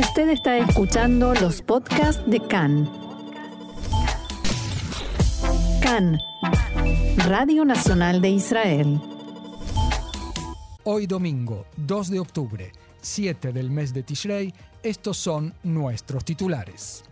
Usted 0.00 0.30
está 0.30 0.56
escuchando 0.56 1.34
los 1.34 1.60
podcasts 1.60 2.22
de 2.26 2.40
CAN. 2.40 2.90
CAN, 5.82 6.18
Radio 7.28 7.66
Nacional 7.66 8.22
de 8.22 8.30
Israel. 8.30 8.98
Hoy 10.84 11.06
domingo, 11.06 11.66
2 11.76 12.10
de 12.12 12.18
octubre, 12.18 12.72
7 13.02 13.52
del 13.52 13.70
mes 13.70 13.92
de 13.92 14.02
Tishrei, 14.02 14.54
estos 14.82 15.18
son 15.18 15.52
nuestros 15.64 16.24
titulares. 16.24 17.04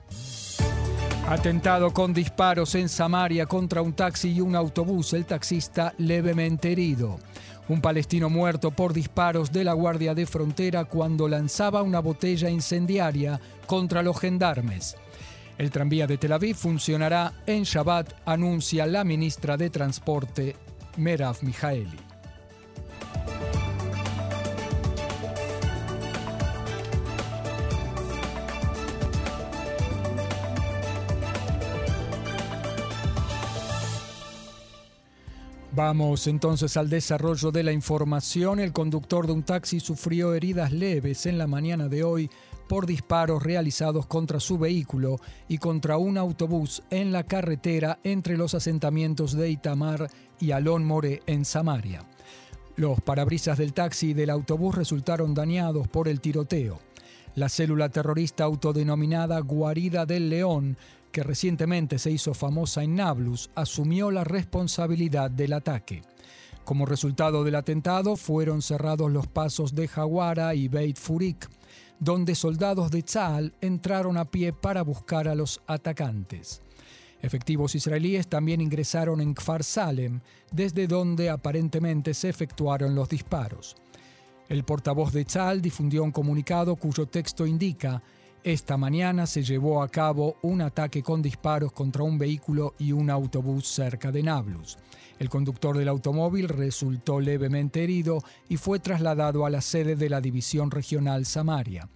Atentado 1.29 1.93
con 1.93 2.14
disparos 2.14 2.75
en 2.75 2.89
Samaria 2.89 3.45
contra 3.45 3.82
un 3.82 3.93
taxi 3.93 4.32
y 4.32 4.41
un 4.41 4.57
autobús, 4.57 5.12
el 5.12 5.27
taxista 5.27 5.93
levemente 5.98 6.73
herido. 6.73 7.18
Un 7.69 7.80
palestino 7.82 8.30
muerto 8.30 8.71
por 8.71 8.95
disparos 8.95 9.53
de 9.53 9.64
la 9.64 9.75
Guardia 9.75 10.14
de 10.14 10.27
Frontera 10.27 10.87
cuando 10.87 11.29
lanzaba 11.29 11.83
una 11.83 12.01
botella 12.01 12.48
incendiaria 12.48 13.41
contra 13.66 14.02
los 14.02 14.19
gendarmes. 14.19 14.97
El 15.59 15.70
tranvía 15.70 16.06
de 16.06 16.16
Tel 16.16 16.33
Aviv 16.33 16.56
funcionará 16.56 17.33
en 17.47 17.65
Shabbat, 17.65 18.12
anuncia 18.25 18.87
la 18.87 19.05
ministra 19.05 19.56
de 19.56 19.70
Transporte, 19.70 20.56
Merav 20.97 21.37
Mijaeli. 21.42 21.98
Vamos 35.78 36.27
entonces 36.27 36.77
al 36.77 36.91
desarrollo 36.91 37.52
de 37.52 37.62
la 37.62 37.70
información. 37.70 38.59
El 38.59 38.73
conductor 38.73 39.28
de 39.28 39.32
un 39.32 39.45
taxi 39.45 39.78
sufrió 39.78 40.34
heridas 40.34 40.73
leves 40.73 41.24
en 41.24 41.38
la 41.38 41.46
mañana 41.46 41.86
de 41.86 42.02
hoy 42.02 42.28
por 42.66 42.84
disparos 42.84 43.45
realizados 43.45 44.05
contra 44.06 44.41
su 44.41 44.59
vehículo 44.59 45.20
y 45.47 45.58
contra 45.58 45.97
un 45.97 46.19
autobús 46.19 46.83
en 46.91 47.12
la 47.12 47.22
carretera 47.22 48.00
entre 48.03 48.36
los 48.36 48.55
asentamientos 48.55 49.34
de 49.34 49.50
Itamar 49.50 50.11
y 50.41 50.50
Alon 50.50 50.84
More 50.84 51.22
en 51.27 51.44
Samaria. 51.44 52.05
Los 52.75 53.00
parabrisas 53.00 53.56
del 53.56 53.72
taxi 53.72 54.08
y 54.08 54.14
del 54.14 54.31
autobús 54.31 54.75
resultaron 54.75 55.33
dañados 55.33 55.86
por 55.86 56.08
el 56.08 56.20
tiroteo. 56.20 56.81
La 57.36 57.48
célula 57.48 57.88
terrorista 57.88 58.42
autodenominada 58.42 59.38
Guarida 59.38 60.06
del 60.06 60.28
León 60.28 60.77
que 61.11 61.23
recientemente 61.23 61.98
se 61.98 62.11
hizo 62.11 62.34
famosa 62.34 62.83
en 62.83 62.97
Nablus, 62.97 63.51
asumió 63.55 64.11
la 64.11 64.25
responsabilidad 64.25 65.31
del 65.31 65.53
ataque. 65.53 66.03
Como 66.65 66.84
resultado 66.84 67.45
del 67.45 67.55
atentado, 67.55 68.17
fueron 68.17 68.61
cerrados 68.61 69.11
los 69.11 69.27
pasos 69.27 69.75
de 69.75 69.89
Jawara 69.89 70.55
y 70.55 70.69
Beit 70.69 70.98
Furik, 70.98 71.48
donde 71.98 72.34
soldados 72.34 72.91
de 72.91 73.03
Tzal 73.03 73.55
entraron 73.61 74.17
a 74.17 74.27
pie 74.27 74.53
para 74.53 74.83
buscar 74.83 75.28
a 75.28 75.34
los 75.34 75.61
atacantes. 75.67 76.62
Efectivos 77.20 77.75
israelíes 77.75 78.28
también 78.28 78.61
ingresaron 78.61 79.20
en 79.20 79.34
Kfar 79.34 79.65
Salem, 79.65 80.20
desde 80.53 80.87
donde 80.87 81.31
aparentemente 81.31 82.15
se 82.15 82.28
efectuaron 82.28 82.95
los 82.95 83.09
disparos. 83.09 83.75
El 84.48 84.65
portavoz 84.65 85.12
de 85.12 85.25
Tzal 85.25 85.61
difundió 85.61 86.05
un 86.05 86.12
comunicado 86.12 86.77
cuyo 86.77 87.06
texto 87.06 87.47
indica 87.47 88.03
esta 88.44 88.77
mañana 88.77 89.27
se 89.27 89.42
llevó 89.42 89.83
a 89.83 89.89
cabo 89.89 90.36
un 90.42 90.62
ataque 90.62 91.03
con 91.03 91.20
disparos 91.20 91.72
contra 91.72 92.03
un 92.03 92.19
vehículo 92.19 92.75
y 92.78 92.92
un 92.92 93.11
autobús 93.11 93.67
cerca 93.67 94.12
de 94.12 94.22
Nablus. 94.22 94.78
El 95.19 95.28
conductor 95.28 95.77
del 95.77 95.89
automóvil 95.89 96.48
resultó 96.48 97.20
levemente 97.20 97.83
herido 97.83 98.22
y 98.48 98.56
fue 98.56 98.78
trasladado 98.78 99.44
a 99.44 99.50
la 99.50 99.61
sede 99.61 99.97
de 99.97 100.09
la 100.09 100.20
División 100.20 100.70
Regional 100.70 101.27
Samaria. 101.27 101.89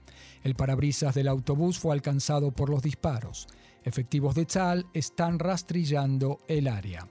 El 0.42 0.54
parabrisas 0.54 1.14
del 1.14 1.28
autobús 1.28 1.78
fue 1.78 1.94
alcanzado 1.94 2.50
por 2.50 2.68
los 2.68 2.82
disparos. 2.82 3.46
Efectivos 3.84 4.34
de 4.34 4.46
Tzal 4.46 4.86
están 4.92 5.38
rastrillando 5.38 6.38
el 6.48 6.66
área. 6.66 7.08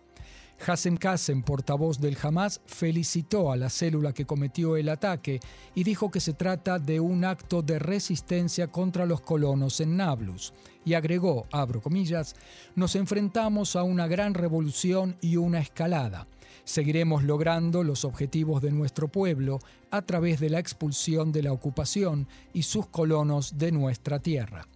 Hassem 0.66 0.96
Kassem, 0.96 1.42
portavoz 1.42 2.00
del 2.00 2.18
Hamas, 2.22 2.62
felicitó 2.66 3.52
a 3.52 3.58
la 3.58 3.70
célula 3.70 4.14
que 4.14 4.26
cometió 4.26 4.78
el 4.78 4.90
ataque 4.90 5.40
y 5.74 5.84
dijo 5.84 6.12
que 6.12 6.20
se 6.20 6.34
trata 6.34 6.78
de 6.78 7.00
un 7.00 7.26
acto 7.26 7.62
de 7.62 7.80
resistencia 7.80 8.68
contra 8.68 9.06
los 9.06 9.22
colonos 9.22 9.80
en 9.80 9.98
Nablus. 9.98 10.54
Y 10.86 10.94
agregó, 10.94 11.48
abro 11.52 11.82
comillas, 11.82 12.36
nos 12.76 12.96
enfrentamos 12.96 13.76
a 13.76 13.84
una 13.84 14.08
gran 14.08 14.34
revolución 14.34 15.16
y 15.22 15.38
una 15.38 15.60
escalada. 15.60 16.28
Seguiremos 16.64 17.24
logrando 17.24 17.84
los 17.84 18.06
objetivos 18.06 18.62
de 18.62 18.72
nuestro 18.72 19.08
pueblo 19.08 19.60
a 19.90 20.04
través 20.04 20.40
de 20.40 20.50
la 20.50 20.60
expulsión 20.60 21.32
de 21.32 21.44
la 21.44 21.54
ocupación 21.54 22.28
y 22.54 22.64
sus 22.64 22.88
colonos 22.88 23.58
de 23.58 23.72
nuestra 23.72 24.20
tierra. 24.20 24.68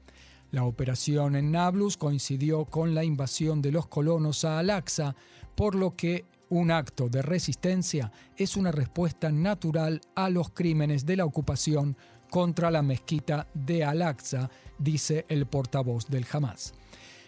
La 0.52 0.63
operación 0.63 1.35
en 1.35 1.52
Nablus 1.52 1.97
coincidió 1.97 2.66
con 2.66 2.96
la 2.96 3.03
invasión 3.03 3.62
de 3.62 3.72
los 3.72 3.88
colonos 3.88 4.46
a 4.46 4.59
Al-Aqsa, 4.59 5.16
por 5.55 5.75
lo 5.75 5.95
que 5.95 6.25
un 6.49 6.71
acto 6.71 7.09
de 7.09 7.21
resistencia 7.21 8.11
es 8.38 8.55
una 8.55 8.71
respuesta 8.71 9.31
natural 9.31 10.01
a 10.16 10.29
los 10.29 10.51
crímenes 10.51 11.05
de 11.05 11.17
la 11.17 11.25
ocupación 11.25 11.97
contra 12.29 12.71
la 12.71 12.81
mezquita 12.81 13.47
de 13.53 13.83
Al-Aqsa, 13.83 14.49
dice 14.77 15.25
el 15.29 15.45
portavoz 15.45 16.07
del 16.07 16.25
Hamas. 16.31 16.73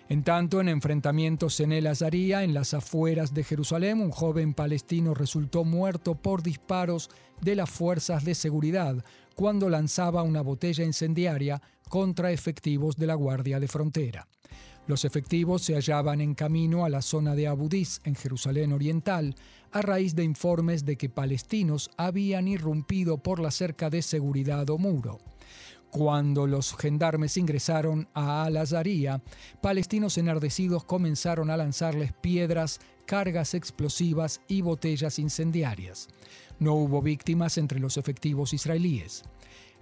En 0.10 0.24
tanto, 0.24 0.62
en 0.62 0.70
enfrentamientos 0.70 1.60
en 1.60 1.74
el 1.74 1.88
Azaría, 1.88 2.44
en 2.44 2.54
las 2.54 2.74
afueras 2.74 3.34
de 3.34 3.44
Jerusalén, 3.44 4.00
un 4.00 4.12
joven 4.12 4.54
palestino 4.54 5.14
resultó 5.14 5.66
muerto 5.66 6.16
por 6.16 6.44
disparos 6.44 7.10
de 7.42 7.56
las 7.56 7.70
fuerzas 7.70 8.24
de 8.24 8.34
seguridad 8.34 9.04
cuando 9.36 9.70
lanzaba 9.70 10.24
una 10.24 10.42
botella 10.42 10.86
incendiaria 10.86 11.62
contra 11.90 12.32
efectivos 12.32 12.96
de 12.96 13.08
la 13.08 13.16
Guardia 13.16 13.60
de 13.60 13.68
Frontera. 13.68 14.28
Los 14.88 15.04
efectivos 15.04 15.64
se 15.64 15.76
hallaban 15.76 16.22
en 16.22 16.34
camino 16.34 16.86
a 16.86 16.90
la 16.90 17.02
zona 17.02 17.36
de 17.36 17.48
Abudís, 17.48 18.00
en 18.06 18.16
Jerusalén 18.16 18.72
Oriental, 18.72 19.36
a 19.74 19.82
raíz 19.82 20.16
de 20.16 20.24
informes 20.24 20.86
de 20.86 20.96
que 20.98 21.10
palestinos 21.10 21.92
habían 21.98 22.48
irrumpido 22.48 23.18
por 23.18 23.40
la 23.40 23.52
cerca 23.52 23.90
de 23.90 24.02
seguridad 24.02 24.70
o 24.70 24.78
muro. 24.78 25.20
Cuando 25.92 26.48
los 26.48 26.74
gendarmes 26.76 27.36
ingresaron 27.36 28.08
a 28.14 28.46
Al-Azaría, 28.46 29.22
palestinos 29.62 30.18
enardecidos 30.18 30.86
comenzaron 30.86 31.50
a 31.50 31.58
lanzarles 31.58 32.14
piedras, 32.14 32.80
cargas 33.06 33.54
explosivas 33.56 34.40
y 34.48 34.62
botellas 34.62 35.20
incendiarias. 35.20 36.08
No 36.60 36.76
hubo 36.76 37.02
víctimas 37.02 37.58
entre 37.58 37.80
los 37.80 37.98
efectivos 37.98 38.54
israelíes. 38.54 39.24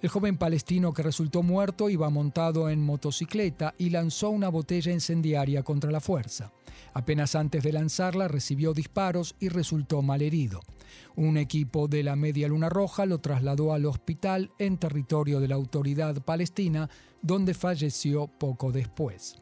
El 0.01 0.09
joven 0.09 0.38
palestino 0.38 0.94
que 0.94 1.03
resultó 1.03 1.41
muerto 1.41 1.89
iba 1.89 2.09
montado 2.09 2.69
en 2.69 2.81
motocicleta 2.81 3.73
y 3.78 3.89
lanzó 3.89 4.29
una 4.29 4.50
botella 4.50 4.91
incendiaria 4.91 5.63
contra 5.63 5.89
la 5.89 6.00
fuerza. 6.00 6.51
Apenas 6.94 7.35
antes 7.35 7.63
de 7.63 7.73
lanzarla 7.73 8.28
recibió 8.28 8.73
disparos 8.73 9.35
y 9.39 9.50
resultó 9.50 10.01
malherido. 10.01 10.59
Un 11.16 11.38
equipo 11.38 11.88
de 11.88 12.03
la 12.03 12.16
Media 12.16 12.47
Luna 12.47 12.69
Roja 12.69 13.06
lo 13.06 13.19
trasladó 13.19 13.73
al 13.73 13.85
hospital 13.85 14.51
en 14.59 14.78
territorio 14.78 15.39
de 15.39 15.47
la 15.47 15.56
autoridad 15.56 16.22
palestina, 16.22 16.89
donde 17.22 17.53
falleció 17.53 18.27
poco 18.27 18.72
después. 18.72 19.38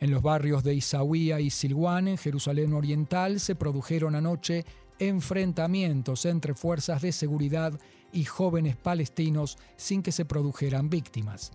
En 0.00 0.10
los 0.10 0.22
barrios 0.22 0.64
de 0.64 0.74
Isaúía 0.74 1.40
y 1.40 1.50
Silwan, 1.50 2.08
en 2.08 2.18
Jerusalén 2.18 2.74
Oriental, 2.74 3.40
se 3.40 3.54
produjeron 3.54 4.16
anoche 4.16 4.64
enfrentamientos 4.98 6.24
entre 6.26 6.54
fuerzas 6.54 7.02
de 7.02 7.12
seguridad 7.12 7.78
y 8.14 8.24
jóvenes 8.24 8.76
palestinos 8.76 9.58
sin 9.76 10.02
que 10.02 10.12
se 10.12 10.24
produjeran 10.24 10.88
víctimas. 10.88 11.52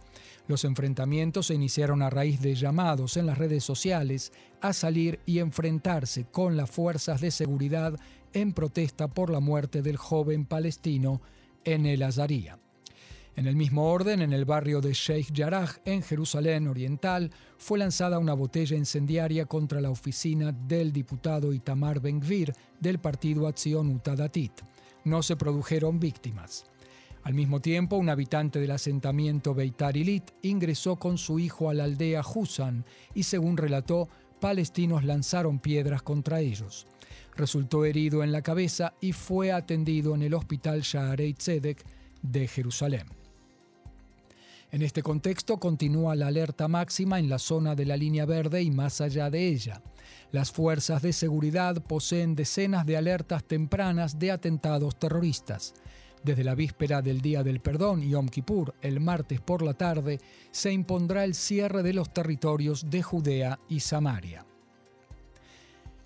Los 0.47 0.65
enfrentamientos 0.65 1.47
se 1.47 1.53
iniciaron 1.53 2.01
a 2.01 2.09
raíz 2.09 2.41
de 2.41 2.55
llamados 2.55 3.17
en 3.17 3.25
las 3.25 3.37
redes 3.37 3.63
sociales 3.63 4.31
a 4.61 4.73
salir 4.73 5.19
y 5.25 5.39
enfrentarse 5.39 6.25
con 6.25 6.57
las 6.57 6.69
fuerzas 6.69 7.21
de 7.21 7.31
seguridad 7.31 7.99
en 8.33 8.53
protesta 8.53 9.07
por 9.07 9.29
la 9.29 9.39
muerte 9.39 9.81
del 9.81 9.97
joven 9.97 10.45
palestino 10.45 11.21
en 11.63 11.85
el 11.85 12.03
Azaría. 12.03 12.59
En 13.35 13.47
el 13.47 13.55
mismo 13.55 13.89
orden, 13.89 14.21
en 14.21 14.33
el 14.33 14.43
barrio 14.43 14.81
de 14.81 14.91
Sheikh 14.91 15.33
Jarrah, 15.33 15.69
en 15.85 16.01
Jerusalén 16.01 16.67
Oriental, 16.67 17.31
fue 17.57 17.79
lanzada 17.79 18.19
una 18.19 18.33
botella 18.33 18.75
incendiaria 18.75 19.45
contra 19.45 19.79
la 19.79 19.91
oficina 19.91 20.51
del 20.51 20.91
diputado 20.91 21.53
Itamar 21.53 22.01
Ben-Gvir 22.01 22.53
del 22.79 22.99
partido 22.99 23.47
Acción 23.47 23.91
Utadatit. 23.91 24.51
No 25.03 25.23
se 25.23 25.35
produjeron 25.35 25.99
víctimas. 25.99 26.65
Al 27.23 27.33
mismo 27.33 27.59
tiempo, 27.59 27.97
un 27.97 28.09
habitante 28.09 28.59
del 28.59 28.71
asentamiento 28.71 29.53
Beitar 29.53 29.97
Ilit 29.97 30.31
ingresó 30.41 30.95
con 30.95 31.17
su 31.17 31.39
hijo 31.39 31.69
a 31.69 31.73
la 31.73 31.83
aldea 31.83 32.21
Husan 32.21 32.85
y, 33.13 33.23
según 33.23 33.57
relató, 33.57 34.07
palestinos 34.39 35.03
lanzaron 35.03 35.59
piedras 35.59 36.01
contra 36.01 36.39
ellos. 36.39 36.87
Resultó 37.35 37.85
herido 37.85 38.23
en 38.23 38.31
la 38.31 38.41
cabeza 38.41 38.93
y 39.01 39.11
fue 39.11 39.51
atendido 39.51 40.15
en 40.15 40.23
el 40.23 40.33
hospital 40.33 40.81
Shaarei 40.81 41.33
Tzedek 41.33 41.85
de 42.21 42.47
Jerusalén. 42.47 43.18
En 44.71 44.83
este 44.83 45.01
contexto 45.01 45.57
continúa 45.57 46.15
la 46.15 46.27
alerta 46.27 46.67
máxima 46.67 47.17
en 47.17 47.27
la 47.27 47.39
zona 47.39 47.73
de 47.73 47.85
la 47.85 47.97
línea 47.97 48.25
verde 48.25 48.61
y 48.61 48.69
más 48.69 49.01
allá 49.01 49.31
de 49.31 49.47
ella. 49.47 49.81
Las 50.31 50.51
fuerzas 50.51 51.01
de 51.01 51.11
seguridad 51.11 51.81
poseen 51.81 52.35
decenas 52.35 52.85
de 52.85 52.95
alertas 52.95 53.43
tempranas 53.43 54.19
de 54.19 54.31
atentados 54.31 54.99
terroristas. 54.99 55.73
Desde 56.23 56.43
la 56.43 56.53
víspera 56.53 57.01
del 57.01 57.19
Día 57.19 57.41
del 57.41 57.61
Perdón, 57.61 58.01
Yom 58.01 58.27
Kippur, 58.27 58.75
el 58.81 58.99
martes 58.99 59.41
por 59.41 59.63
la 59.63 59.73
tarde, 59.73 60.19
se 60.51 60.71
impondrá 60.71 61.23
el 61.23 61.33
cierre 61.33 61.81
de 61.81 61.93
los 61.93 62.13
territorios 62.13 62.91
de 62.91 63.01
Judea 63.01 63.59
y 63.69 63.79
Samaria. 63.79 64.45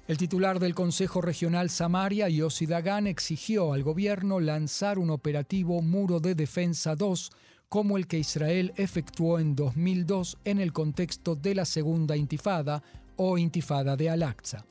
El 0.08 0.18
titular 0.18 0.60
del 0.60 0.76
Consejo 0.76 1.22
Regional 1.22 1.70
Samaria, 1.70 2.30
Yossi 2.30 2.66
Dagan, 2.66 3.08
exigió 3.08 3.74
al 3.74 3.84
gobierno 3.84 4.40
lanzar 4.40 5.00
un 5.00 5.10
operativo 5.10 5.82
Muro 5.82 6.20
de 6.20 6.36
Defensa 6.36 6.96
2 6.96 7.32
como 7.74 7.98
el 7.98 8.06
que 8.06 8.20
Israel 8.20 8.72
efectuó 8.76 9.40
en 9.40 9.56
2002 9.56 10.38
en 10.46 10.60
el 10.60 10.72
contexto 10.72 11.36
de 11.36 11.56
la 11.56 11.66
Segunda 11.66 12.16
Intifada 12.16 12.84
o 13.16 13.40
Intifada 13.40 13.98
de 13.98 14.12
Al-Aqsa. 14.12 14.64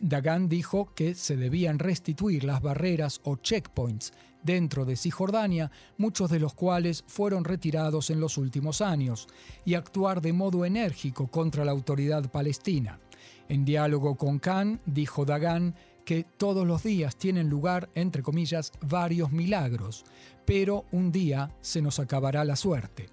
Dagan 0.00 0.46
dijo 0.46 0.92
que 0.94 1.14
se 1.14 1.38
debían 1.38 1.78
restituir 1.78 2.44
las 2.44 2.60
barreras 2.60 3.22
o 3.24 3.36
checkpoints 3.36 4.12
dentro 4.42 4.84
de 4.84 4.96
Cisjordania, 4.96 5.70
muchos 5.96 6.28
de 6.30 6.38
los 6.38 6.52
cuales 6.52 7.02
fueron 7.06 7.44
retirados 7.44 8.10
en 8.10 8.20
los 8.20 8.36
últimos 8.36 8.82
años, 8.82 9.26
y 9.64 9.72
actuar 9.72 10.20
de 10.20 10.34
modo 10.34 10.66
enérgico 10.66 11.28
contra 11.28 11.64
la 11.64 11.72
autoridad 11.72 12.30
palestina. 12.30 13.00
En 13.48 13.64
diálogo 13.64 14.18
con 14.18 14.38
Khan, 14.38 14.82
dijo 14.84 15.24
Dagan 15.24 15.74
que 16.04 16.24
todos 16.24 16.66
los 16.66 16.82
días 16.82 17.16
tienen 17.16 17.48
lugar, 17.48 17.88
entre 17.94 18.22
comillas, 18.22 18.72
varios 18.80 19.32
milagros, 19.32 20.04
pero 20.48 20.86
un 20.92 21.12
día 21.12 21.54
se 21.60 21.82
nos 21.82 21.98
acabará 21.98 22.42
la 22.42 22.56
suerte. 22.56 23.10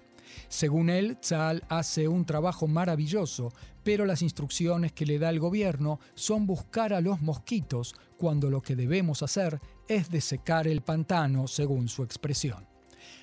Según 0.48 0.88
él, 0.88 1.18
Tzal 1.18 1.64
hace 1.68 2.08
un 2.08 2.24
trabajo 2.24 2.66
maravilloso, 2.66 3.52
pero 3.84 4.06
las 4.06 4.22
instrucciones 4.22 4.92
que 4.92 5.04
le 5.04 5.18
da 5.18 5.28
el 5.28 5.38
gobierno 5.38 6.00
son 6.14 6.46
buscar 6.46 6.94
a 6.94 7.02
los 7.02 7.20
mosquitos 7.20 7.94
cuando 8.16 8.48
lo 8.48 8.62
que 8.62 8.74
debemos 8.74 9.22
hacer 9.22 9.60
es 9.86 10.10
desecar 10.10 10.66
el 10.66 10.80
pantano, 10.80 11.46
según 11.46 11.88
su 11.88 12.04
expresión. 12.04 12.66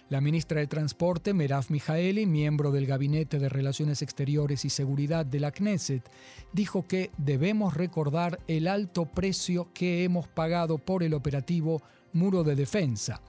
La 0.09 0.21
ministra 0.21 0.59
de 0.59 0.67
Transporte, 0.67 1.33
Merav 1.33 1.65
Mijaeli, 1.69 2.27
miembro 2.27 2.69
del 2.69 2.85
Gabinete 2.85 3.39
de 3.39 3.49
Relaciones 3.49 4.03
Exteriores 4.03 4.63
y 4.63 4.69
Seguridad 4.69 5.25
de 5.25 5.39
la 5.39 5.51
Knesset, 5.51 6.07
dijo 6.51 6.85
que 6.85 7.09
debemos 7.17 7.73
recordar 7.73 8.39
el 8.47 8.67
alto 8.67 9.05
precio 9.05 9.73
que 9.73 10.03
hemos 10.03 10.27
pagado 10.27 10.77
por 10.77 11.01
el 11.01 11.15
operativo 11.15 11.81
Muro 12.13 12.43
de 12.43 12.55
Defensa. 12.55 13.21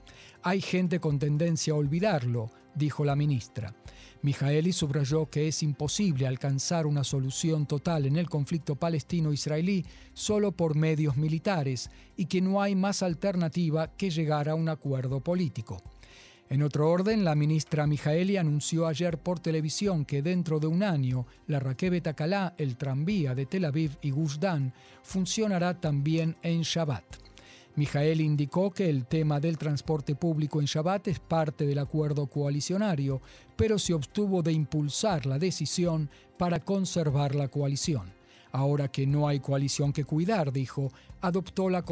Hay 0.43 0.61
gente 0.61 0.99
con 0.99 1.19
tendencia 1.19 1.73
a 1.73 1.77
olvidarlo, 1.77 2.51
dijo 2.75 3.03
la 3.03 3.15
ministra. 3.15 3.73
Mijaeli 4.21 4.73
subrayó 4.73 5.29
que 5.29 5.47
es 5.47 5.61
imposible 5.61 6.25
alcanzar 6.25 6.87
una 6.87 7.03
solución 7.03 7.65
total 7.67 8.05
en 8.05 8.15
el 8.15 8.29
conflicto 8.29 8.75
palestino-israelí 8.75 9.85
solo 10.13 10.51
por 10.51 10.75
medios 10.75 11.15
militares 11.15 11.89
y 12.15 12.25
que 12.25 12.41
no 12.41 12.61
hay 12.61 12.75
más 12.75 13.03
alternativa 13.03 13.95
que 13.95 14.09
llegar 14.09 14.49
a 14.49 14.55
un 14.55 14.69
acuerdo 14.69 15.19
político. 15.19 15.81
En 16.47 16.61
otro 16.61 16.89
orden, 16.89 17.23
la 17.23 17.33
ministra 17.33 17.87
Mijaeli 17.87 18.37
anunció 18.37 18.85
ayer 18.85 19.17
por 19.17 19.39
televisión 19.39 20.05
que 20.05 20.21
dentro 20.21 20.59
de 20.59 20.67
un 20.67 20.83
año 20.83 21.25
la 21.47 21.59
Raquebet 21.59 22.07
el 22.57 22.77
tranvía 22.77 23.33
de 23.33 23.47
Tel 23.47 23.65
Aviv 23.65 23.97
y 24.01 24.11
Gush 24.11 24.37
funcionará 25.01 25.79
también 25.79 26.35
en 26.43 26.61
Shabbat. 26.61 27.24
Mijaeli 27.75 28.23
indicó 28.23 28.71
que 28.71 28.89
el 28.89 29.05
tema 29.05 29.41
del 29.41 29.57
transporte 29.57 30.15
público 30.15 30.61
en 30.61 30.65
Shabbat 30.65 31.09
es 31.09 31.19
parte 31.19 31.65
del 31.65 31.79
acuerdo 31.79 32.27
coalicionario, 32.27 33.21
pero 33.57 33.77
se 33.77 33.93
obtuvo 33.93 34.41
de 34.41 34.53
impulsar 34.53 35.25
la 35.25 35.37
decisión 35.37 36.09
para 36.37 36.61
conservar 36.61 37.35
la 37.35 37.49
coalición. 37.49 38.13
Ahora 38.53 38.87
que 38.87 39.05
no 39.05 39.27
hay 39.27 39.41
coalición 39.41 39.91
que 39.91 40.05
cuidar, 40.05 40.53
dijo, 40.53 40.93
adoptó 41.19 41.69
la, 41.69 41.83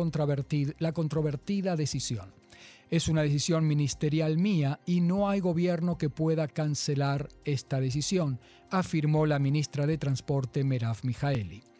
la 0.79 0.91
controvertida 0.93 1.75
decisión. 1.75 2.31
Es 2.89 3.09
una 3.09 3.23
decisión 3.23 3.67
ministerial 3.67 4.37
mía 4.37 4.79
y 4.85 5.01
no 5.01 5.27
hay 5.27 5.41
gobierno 5.41 5.97
que 5.97 6.09
pueda 6.09 6.47
cancelar 6.47 7.27
esta 7.43 7.81
decisión, 7.81 8.39
afirmó 8.69 9.25
la 9.25 9.39
ministra 9.39 9.85
de 9.85 9.97
Transporte 9.97 10.63
Merav 10.63 10.99
Mijaeli. 11.03 11.72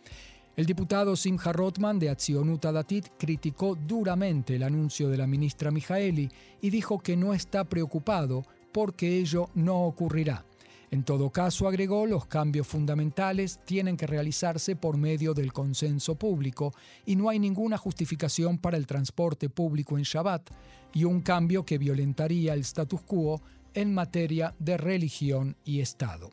El 0.56 0.68
diputado 0.68 1.16
Simcha 1.16 1.52
Rotman 1.52 1.98
de 1.98 2.12
Atzionuta 2.12 2.72
Datit 2.72 3.08
criticó 3.18 3.76
duramente 3.76 4.56
el 4.56 4.62
anuncio 4.62 5.10
de 5.10 5.18
la 5.18 5.26
ministra 5.26 5.72
Mijaeli 5.72 6.30
y 6.62 6.70
dijo 6.70 7.00
que 7.00 7.18
no 7.18 7.34
está 7.34 7.64
preocupado 7.64 8.46
porque 8.72 9.18
ello 9.18 9.50
no 9.56 9.84
ocurrirá. 9.86 10.46
En 10.92 11.04
todo 11.04 11.32
caso, 11.32 11.68
agregó, 11.68 12.06
los 12.06 12.28
cambios 12.28 12.68
fundamentales 12.68 13.62
tienen 13.66 13.98
que 13.98 14.06
realizarse 14.06 14.76
por 14.76 14.96
medio 14.96 15.34
del 15.34 15.52
consenso 15.52 16.14
público 16.14 16.72
y 17.04 17.16
no 17.16 17.30
hay 17.30 17.40
ninguna 17.40 17.80
justificación 17.80 18.60
para 18.60 18.78
el 18.78 18.86
transporte 18.86 19.50
público 19.50 19.98
en 19.98 20.04
Shabbat 20.04 20.52
y 20.94 21.06
un 21.06 21.22
cambio 21.22 21.66
que 21.66 21.80
violentaría 21.80 22.54
el 22.54 22.60
status 22.60 23.02
quo 23.02 23.42
en 23.74 23.92
materia 23.92 24.54
de 24.60 24.78
religión 24.78 25.56
y 25.66 25.80
Estado. 25.80 26.30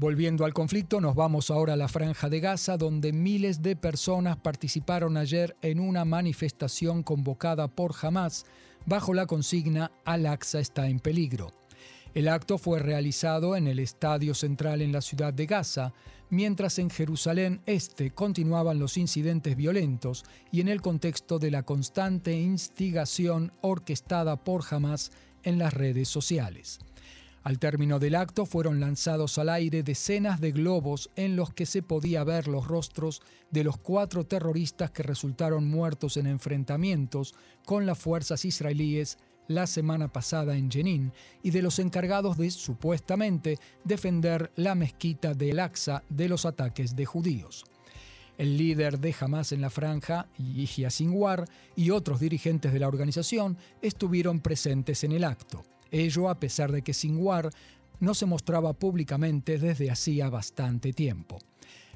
Volviendo 0.00 0.46
al 0.46 0.54
conflicto, 0.54 0.98
nos 0.98 1.14
vamos 1.14 1.50
ahora 1.50 1.74
a 1.74 1.76
la 1.76 1.86
franja 1.86 2.30
de 2.30 2.40
Gaza, 2.40 2.78
donde 2.78 3.12
miles 3.12 3.60
de 3.60 3.76
personas 3.76 4.38
participaron 4.38 5.18
ayer 5.18 5.58
en 5.60 5.78
una 5.78 6.06
manifestación 6.06 7.02
convocada 7.02 7.68
por 7.68 7.92
Hamas 8.00 8.46
bajo 8.86 9.12
la 9.12 9.26
consigna 9.26 9.92
Al-Aqsa 10.06 10.58
está 10.58 10.88
en 10.88 11.00
peligro. 11.00 11.52
El 12.14 12.28
acto 12.28 12.56
fue 12.56 12.78
realizado 12.78 13.56
en 13.56 13.66
el 13.66 13.78
Estadio 13.78 14.32
Central 14.32 14.80
en 14.80 14.90
la 14.90 15.02
ciudad 15.02 15.34
de 15.34 15.44
Gaza, 15.44 15.92
mientras 16.30 16.78
en 16.78 16.88
Jerusalén 16.88 17.60
Este 17.66 18.10
continuaban 18.10 18.78
los 18.78 18.96
incidentes 18.96 19.54
violentos 19.54 20.24
y 20.50 20.62
en 20.62 20.68
el 20.68 20.80
contexto 20.80 21.38
de 21.38 21.50
la 21.50 21.64
constante 21.64 22.32
instigación 22.32 23.52
orquestada 23.60 24.36
por 24.42 24.62
Hamas 24.70 25.10
en 25.42 25.58
las 25.58 25.74
redes 25.74 26.08
sociales. 26.08 26.80
Al 27.42 27.58
término 27.58 27.98
del 27.98 28.16
acto 28.16 28.44
fueron 28.44 28.80
lanzados 28.80 29.38
al 29.38 29.48
aire 29.48 29.82
decenas 29.82 30.40
de 30.40 30.52
globos 30.52 31.10
en 31.16 31.36
los 31.36 31.54
que 31.54 31.64
se 31.64 31.82
podía 31.82 32.22
ver 32.22 32.48
los 32.48 32.66
rostros 32.66 33.22
de 33.50 33.64
los 33.64 33.78
cuatro 33.78 34.24
terroristas 34.24 34.90
que 34.90 35.02
resultaron 35.02 35.66
muertos 35.66 36.18
en 36.18 36.26
enfrentamientos 36.26 37.34
con 37.64 37.86
las 37.86 37.98
fuerzas 37.98 38.44
israelíes 38.44 39.16
la 39.48 39.66
semana 39.66 40.08
pasada 40.12 40.56
en 40.56 40.70
Jenin 40.70 41.12
y 41.42 41.50
de 41.50 41.62
los 41.62 41.78
encargados 41.78 42.36
de, 42.36 42.50
supuestamente, 42.50 43.58
defender 43.84 44.52
la 44.54 44.74
mezquita 44.74 45.32
de 45.34 45.50
El-Aqsa 45.50 46.04
de 46.10 46.28
los 46.28 46.44
ataques 46.44 46.94
de 46.94 47.06
judíos. 47.06 47.64
El 48.38 48.56
líder 48.56 49.00
de 49.00 49.14
Hamas 49.18 49.52
en 49.52 49.60
la 49.60 49.70
franja, 49.70 50.28
Yihya 50.38 50.90
Sinwar, 50.90 51.46
y 51.74 51.90
otros 51.90 52.20
dirigentes 52.20 52.72
de 52.72 52.78
la 52.78 52.88
organización 52.88 53.56
estuvieron 53.82 54.40
presentes 54.40 55.04
en 55.04 55.12
el 55.12 55.24
acto. 55.24 55.64
Ello 55.90 56.28
a 56.28 56.38
pesar 56.38 56.72
de 56.72 56.82
que 56.82 56.94
Sinwar 56.94 57.50
no 58.00 58.14
se 58.14 58.26
mostraba 58.26 58.72
públicamente 58.72 59.58
desde 59.58 59.90
hacía 59.90 60.30
bastante 60.30 60.92
tiempo. 60.92 61.38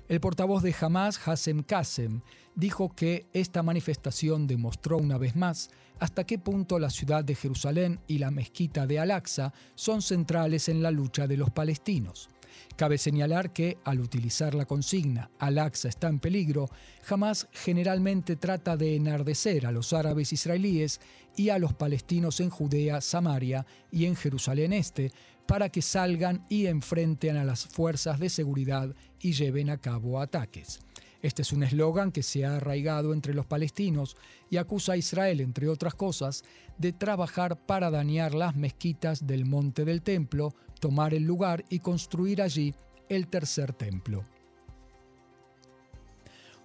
El 0.07 0.21
portavoz 0.21 0.63
de 0.63 0.75
Hamas, 0.79 1.19
Hassem 1.27 1.63
Qasem, 1.63 2.21
dijo 2.55 2.95
que 2.95 3.27
esta 3.33 3.63
manifestación 3.63 4.47
demostró 4.47 4.99
una 4.99 5.17
vez 5.17 5.35
más 5.35 5.71
hasta 5.99 6.25
qué 6.25 6.39
punto 6.39 6.79
la 6.79 6.91
ciudad 6.91 7.25
de 7.25 7.35
Jerusalén 7.35 8.01
y 8.07 8.19
la 8.19 8.31
mezquita 8.31 8.87
de 8.87 8.99
Al-Aqsa 8.99 9.53
son 9.75 10.03
centrales 10.03 10.69
en 10.69 10.83
la 10.83 10.91
lucha 10.91 11.27
de 11.27 11.37
los 11.37 11.51
palestinos. 11.51 12.29
Cabe 12.77 12.99
señalar 12.99 13.53
que, 13.53 13.79
al 13.85 14.01
utilizar 14.01 14.55
la 14.55 14.65
consigna 14.65 15.31
Al-Aqsa 15.39 15.89
está 15.89 16.09
en 16.09 16.19
peligro, 16.19 16.69
Hamas 17.09 17.49
generalmente 17.53 18.37
trata 18.37 18.77
de 18.77 18.97
enardecer 18.97 19.67
a 19.67 19.73
los 19.73 19.93
árabes 19.93 20.33
israelíes 20.33 21.01
y 21.37 21.51
a 21.51 21.59
los 21.59 21.73
palestinos 21.73 22.41
en 22.41 22.51
Judea, 22.51 23.01
Samaria 23.01 23.67
y 23.91 24.07
en 24.07 24.17
Jerusalén 24.17 24.73
Este, 24.73 25.13
para 25.47 25.69
que 25.69 25.83
salgan 25.83 26.45
y 26.49 26.67
enfrenten 26.67 27.37
a 27.37 27.45
las 27.45 27.67
fuerzas 27.67 28.19
de 28.19 28.29
seguridad 28.29 28.95
y 29.21 29.33
lleven 29.33 29.71
a 29.71 29.79
cabo 29.79 30.21
ataques. 30.21 30.81
Este 31.25 31.41
es 31.41 31.55
un 31.55 31.63
eslogan 31.63 32.13
que 32.13 32.23
se 32.23 32.45
ha 32.45 32.57
arraigado 32.57 33.15
entre 33.15 33.33
los 33.33 33.47
palestinos 33.47 34.15
y 34.51 34.59
acusa 34.59 34.93
a 34.93 34.99
Israel, 34.99 35.41
entre 35.41 35.71
otras 35.71 35.95
cosas, 35.95 36.45
de 36.77 36.93
trabajar 36.93 37.65
para 37.65 37.91
dañar 37.91 38.35
las 38.35 38.57
mezquitas 38.57 39.27
del 39.27 39.47
monte 39.47 39.87
del 39.87 40.03
templo, 40.03 40.55
tomar 40.85 41.15
el 41.15 41.23
lugar 41.23 41.65
y 41.71 41.79
construir 41.79 42.43
allí 42.43 42.75
el 43.09 43.29
tercer 43.29 43.73
templo. 43.73 44.23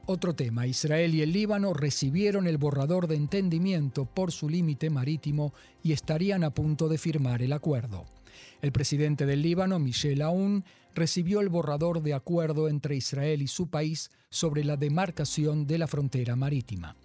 Otro 0.07 0.35
tema, 0.35 0.67
Israel 0.67 1.15
y 1.15 1.21
el 1.21 1.31
Líbano 1.31 1.73
recibieron 1.73 2.45
el 2.45 2.57
borrador 2.57 3.07
de 3.07 3.15
entendimiento 3.15 4.03
por 4.03 4.33
su 4.33 4.49
límite 4.49 4.89
marítimo 4.89 5.53
y 5.83 5.93
estarían 5.93 6.43
a 6.43 6.53
punto 6.53 6.89
de 6.89 6.97
firmar 6.97 7.41
el 7.41 7.53
acuerdo. 7.53 8.07
El 8.61 8.73
presidente 8.73 9.25
del 9.25 9.41
Líbano, 9.41 9.79
Michel 9.79 10.21
Aoun, 10.21 10.65
recibió 10.93 11.39
el 11.39 11.47
borrador 11.47 12.01
de 12.01 12.13
acuerdo 12.13 12.67
entre 12.67 12.97
Israel 12.97 13.41
y 13.41 13.47
su 13.47 13.69
país 13.69 14.11
sobre 14.29 14.65
la 14.65 14.75
demarcación 14.75 15.65
de 15.65 15.77
la 15.77 15.87
frontera 15.87 16.35
marítima. 16.35 16.97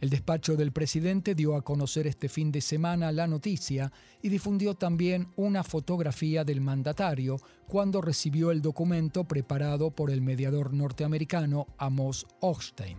El 0.00 0.08
despacho 0.08 0.56
del 0.56 0.72
presidente 0.72 1.34
dio 1.34 1.54
a 1.56 1.62
conocer 1.62 2.06
este 2.06 2.30
fin 2.30 2.50
de 2.50 2.62
semana 2.62 3.12
la 3.12 3.26
noticia 3.26 3.92
y 4.22 4.30
difundió 4.30 4.74
también 4.74 5.28
una 5.36 5.62
fotografía 5.62 6.42
del 6.42 6.62
mandatario 6.62 7.36
cuando 7.66 8.00
recibió 8.00 8.50
el 8.50 8.62
documento 8.62 9.24
preparado 9.24 9.90
por 9.90 10.10
el 10.10 10.22
mediador 10.22 10.72
norteamericano 10.72 11.66
Amos 11.76 12.26
Hochstein. 12.40 12.98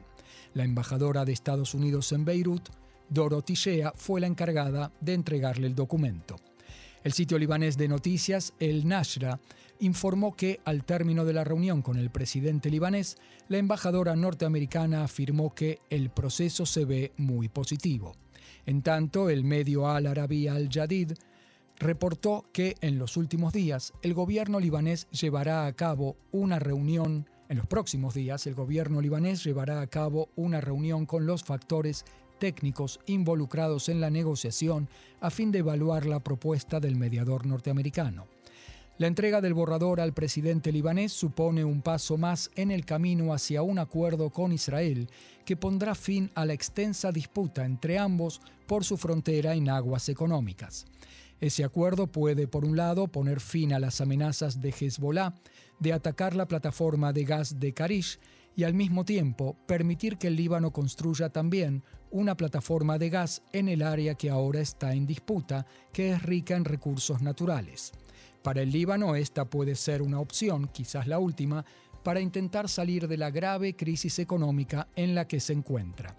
La 0.53 0.63
embajadora 0.63 1.25
de 1.25 1.33
Estados 1.33 1.73
Unidos 1.73 2.11
en 2.11 2.23
Beirut 2.23 2.69
Dorothy 3.09 3.55
Shea 3.55 3.93
fue 3.95 4.21
la 4.21 4.27
encargada 4.27 4.91
de 5.01 5.13
entregarle 5.13 5.67
el 5.67 5.75
documento. 5.75 6.35
El 7.03 7.13
sitio 7.13 7.39
libanés 7.39 7.77
de 7.77 7.87
noticias, 7.87 8.53
El 8.59 8.87
Nashra, 8.87 9.39
informó 9.79 10.35
que 10.35 10.59
al 10.65 10.83
término 10.83 11.25
de 11.25 11.33
la 11.33 11.43
reunión 11.43 11.81
con 11.81 11.97
el 11.97 12.11
presidente 12.11 12.69
libanés, 12.69 13.17
la 13.47 13.57
embajadora 13.57 14.15
norteamericana 14.15 15.03
afirmó 15.03 15.55
que 15.55 15.79
el 15.89 16.11
proceso 16.11 16.67
se 16.67 16.85
ve 16.85 17.11
muy 17.17 17.49
positivo. 17.49 18.15
En 18.67 18.83
tanto, 18.83 19.31
el 19.31 19.43
medio 19.43 19.87
Al 19.87 20.05
Arabi 20.05 20.47
Al 20.47 20.69
Jadid 20.69 21.13
reportó 21.79 22.45
que 22.53 22.75
en 22.81 22.99
los 22.99 23.17
últimos 23.17 23.51
días 23.51 23.93
el 24.03 24.13
gobierno 24.13 24.59
libanés 24.59 25.09
llevará 25.09 25.65
a 25.65 25.73
cabo 25.73 26.17
una 26.31 26.59
reunión 26.59 27.27
en 27.49 27.57
los 27.57 27.67
próximos 27.67 28.13
días, 28.13 28.47
el 28.47 28.55
gobierno 28.55 29.01
libanés 29.01 29.43
llevará 29.43 29.81
a 29.81 29.87
cabo 29.87 30.29
una 30.37 30.61
reunión 30.61 31.05
con 31.05 31.25
los 31.25 31.43
factores 31.43 32.05
técnicos 32.41 32.99
involucrados 33.05 33.87
en 33.87 34.01
la 34.01 34.09
negociación 34.09 34.89
a 35.19 35.29
fin 35.29 35.51
de 35.51 35.59
evaluar 35.59 36.07
la 36.07 36.19
propuesta 36.19 36.79
del 36.79 36.95
mediador 36.95 37.45
norteamericano. 37.45 38.25
La 38.97 39.05
entrega 39.05 39.41
del 39.41 39.53
borrador 39.53 40.01
al 40.01 40.13
presidente 40.13 40.71
libanés 40.71 41.13
supone 41.13 41.63
un 41.63 41.83
paso 41.83 42.17
más 42.17 42.49
en 42.55 42.71
el 42.71 42.83
camino 42.83 43.31
hacia 43.31 43.61
un 43.61 43.77
acuerdo 43.77 44.31
con 44.31 44.51
Israel 44.51 45.07
que 45.45 45.55
pondrá 45.55 45.93
fin 45.93 46.31
a 46.33 46.45
la 46.45 46.53
extensa 46.53 47.11
disputa 47.11 47.63
entre 47.63 47.99
ambos 47.99 48.41
por 48.65 48.83
su 48.85 48.97
frontera 48.97 49.53
en 49.53 49.69
aguas 49.69 50.09
económicas. 50.09 50.87
Ese 51.39 51.63
acuerdo 51.63 52.07
puede, 52.07 52.47
por 52.47 52.65
un 52.65 52.75
lado, 52.75 53.07
poner 53.07 53.39
fin 53.39 53.71
a 53.71 53.79
las 53.79 54.01
amenazas 54.01 54.61
de 54.61 54.69
Hezbollah 54.69 55.35
de 55.79 55.93
atacar 55.93 56.35
la 56.35 56.47
plataforma 56.47 57.13
de 57.13 57.23
gas 57.23 57.59
de 57.59 57.73
Karish 57.73 58.19
y 58.55 58.63
al 58.63 58.73
mismo 58.73 59.05
tiempo 59.05 59.55
permitir 59.65 60.17
que 60.17 60.27
el 60.27 60.35
Líbano 60.35 60.71
construya 60.71 61.29
también 61.29 61.83
una 62.09 62.35
plataforma 62.35 62.97
de 62.97 63.09
gas 63.09 63.41
en 63.53 63.69
el 63.69 63.81
área 63.81 64.15
que 64.15 64.29
ahora 64.29 64.59
está 64.59 64.93
en 64.93 65.05
disputa, 65.05 65.65
que 65.93 66.11
es 66.11 66.21
rica 66.21 66.55
en 66.55 66.65
recursos 66.65 67.21
naturales. 67.21 67.91
Para 68.43 68.61
el 68.61 68.71
Líbano 68.71 69.15
esta 69.15 69.45
puede 69.45 69.75
ser 69.75 70.01
una 70.01 70.19
opción, 70.19 70.67
quizás 70.67 71.07
la 71.07 71.19
última, 71.19 71.63
para 72.03 72.19
intentar 72.19 72.67
salir 72.67 73.07
de 73.07 73.17
la 73.17 73.29
grave 73.29 73.75
crisis 73.75 74.19
económica 74.19 74.87
en 74.95 75.15
la 75.15 75.27
que 75.27 75.39
se 75.39 75.53
encuentra. 75.53 76.15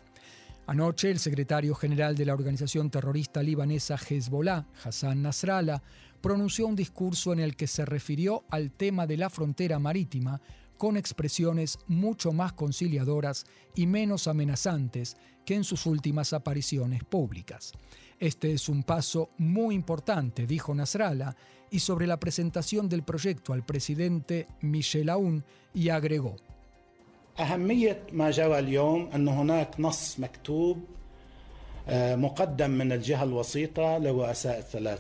Anoche, 0.67 1.11
el 1.11 1.19
secretario 1.19 1.75
general 1.75 2.17
de 2.17 2.25
la 2.25 2.35
organización 2.35 2.89
terrorista 2.89 3.43
libanesa 3.43 3.97
Hezbollah, 3.97 4.67
Hassan 4.85 5.23
Nasrallah, 5.23 5.83
pronunció 6.21 6.69
un 6.69 6.77
discurso 6.77 7.33
en 7.33 7.41
el 7.41 7.57
que 7.57 7.67
se 7.67 7.85
refirió 7.85 8.45
al 8.49 8.71
tema 8.71 9.09
de 9.09 9.17
la 9.17 9.29
frontera 9.29 9.81
marítima 9.81 10.41
con 10.83 10.97
expresiones 10.97 11.79
mucho 11.87 12.33
más 12.33 12.55
conciliadoras 12.55 13.45
y 13.77 13.87
menos 13.87 14.27
amenazantes 14.27 15.17
que 15.45 15.55
en 15.55 15.63
sus 15.63 15.87
últimas 15.87 16.33
apariciones 16.33 17.05
públicas. 17.05 17.71
Este 18.19 18.53
es 18.53 18.69
un 18.69 18.83
paso 18.83 19.31
muy 19.39 19.77
importante, 19.77 20.45
dijo 20.45 20.75
Nasrallah, 20.75 21.37
y 21.71 21.79
sobre 21.79 22.09
la 22.09 22.19
presentación 22.19 22.89
del 22.89 23.05
proyecto 23.05 23.53
al 23.53 23.65
presidente 23.65 24.49
Michel 24.61 25.09
Aoun, 25.11 25.45
y 25.73 25.91
agregó. 25.91 26.35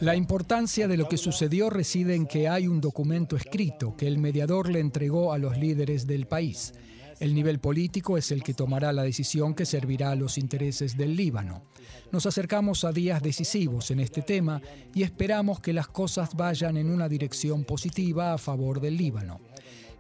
La 0.01 0.17
importancia 0.17 0.89
de 0.89 0.97
lo 0.97 1.09
que 1.09 1.17
sucedió 1.17 1.71
reside 1.71 2.15
en 2.15 2.27
que 2.27 2.49
hay 2.49 2.67
un 2.67 2.81
documento 2.81 3.37
escrito 3.37 3.97
que 3.97 4.09
el 4.09 4.19
mediador 4.19 4.71
le 4.71 4.81
entregó 4.81 5.33
a 5.33 5.39
los 5.39 5.57
líderes 5.57 6.07
del 6.07 6.27
país. 6.27 6.75
El 7.21 7.37
nivel 7.37 7.61
político 7.61 8.19
es 8.19 8.33
el 8.33 8.43
que 8.43 8.53
tomará 8.53 8.93
la 8.93 9.05
decisión 9.05 9.55
que 9.55 9.65
servirá 9.65 10.11
a 10.11 10.17
los 10.17 10.39
intereses 10.39 10.97
del 10.97 11.15
Líbano. 11.15 11.63
Nos 12.11 12.27
acercamos 12.27 12.85
a 12.85 12.91
días 12.91 13.23
decisivos 13.23 13.93
en 13.93 14.01
este 14.01 14.23
tema 14.23 14.61
y 14.93 15.05
esperamos 15.05 15.61
que 15.61 15.73
las 15.73 15.87
cosas 15.87 16.35
vayan 16.35 16.77
en 16.77 16.91
una 16.91 17.09
dirección 17.09 17.63
positiva 17.63 18.33
a 18.33 18.39
favor 18.39 18.81
del 18.81 18.97
Líbano. 18.97 19.41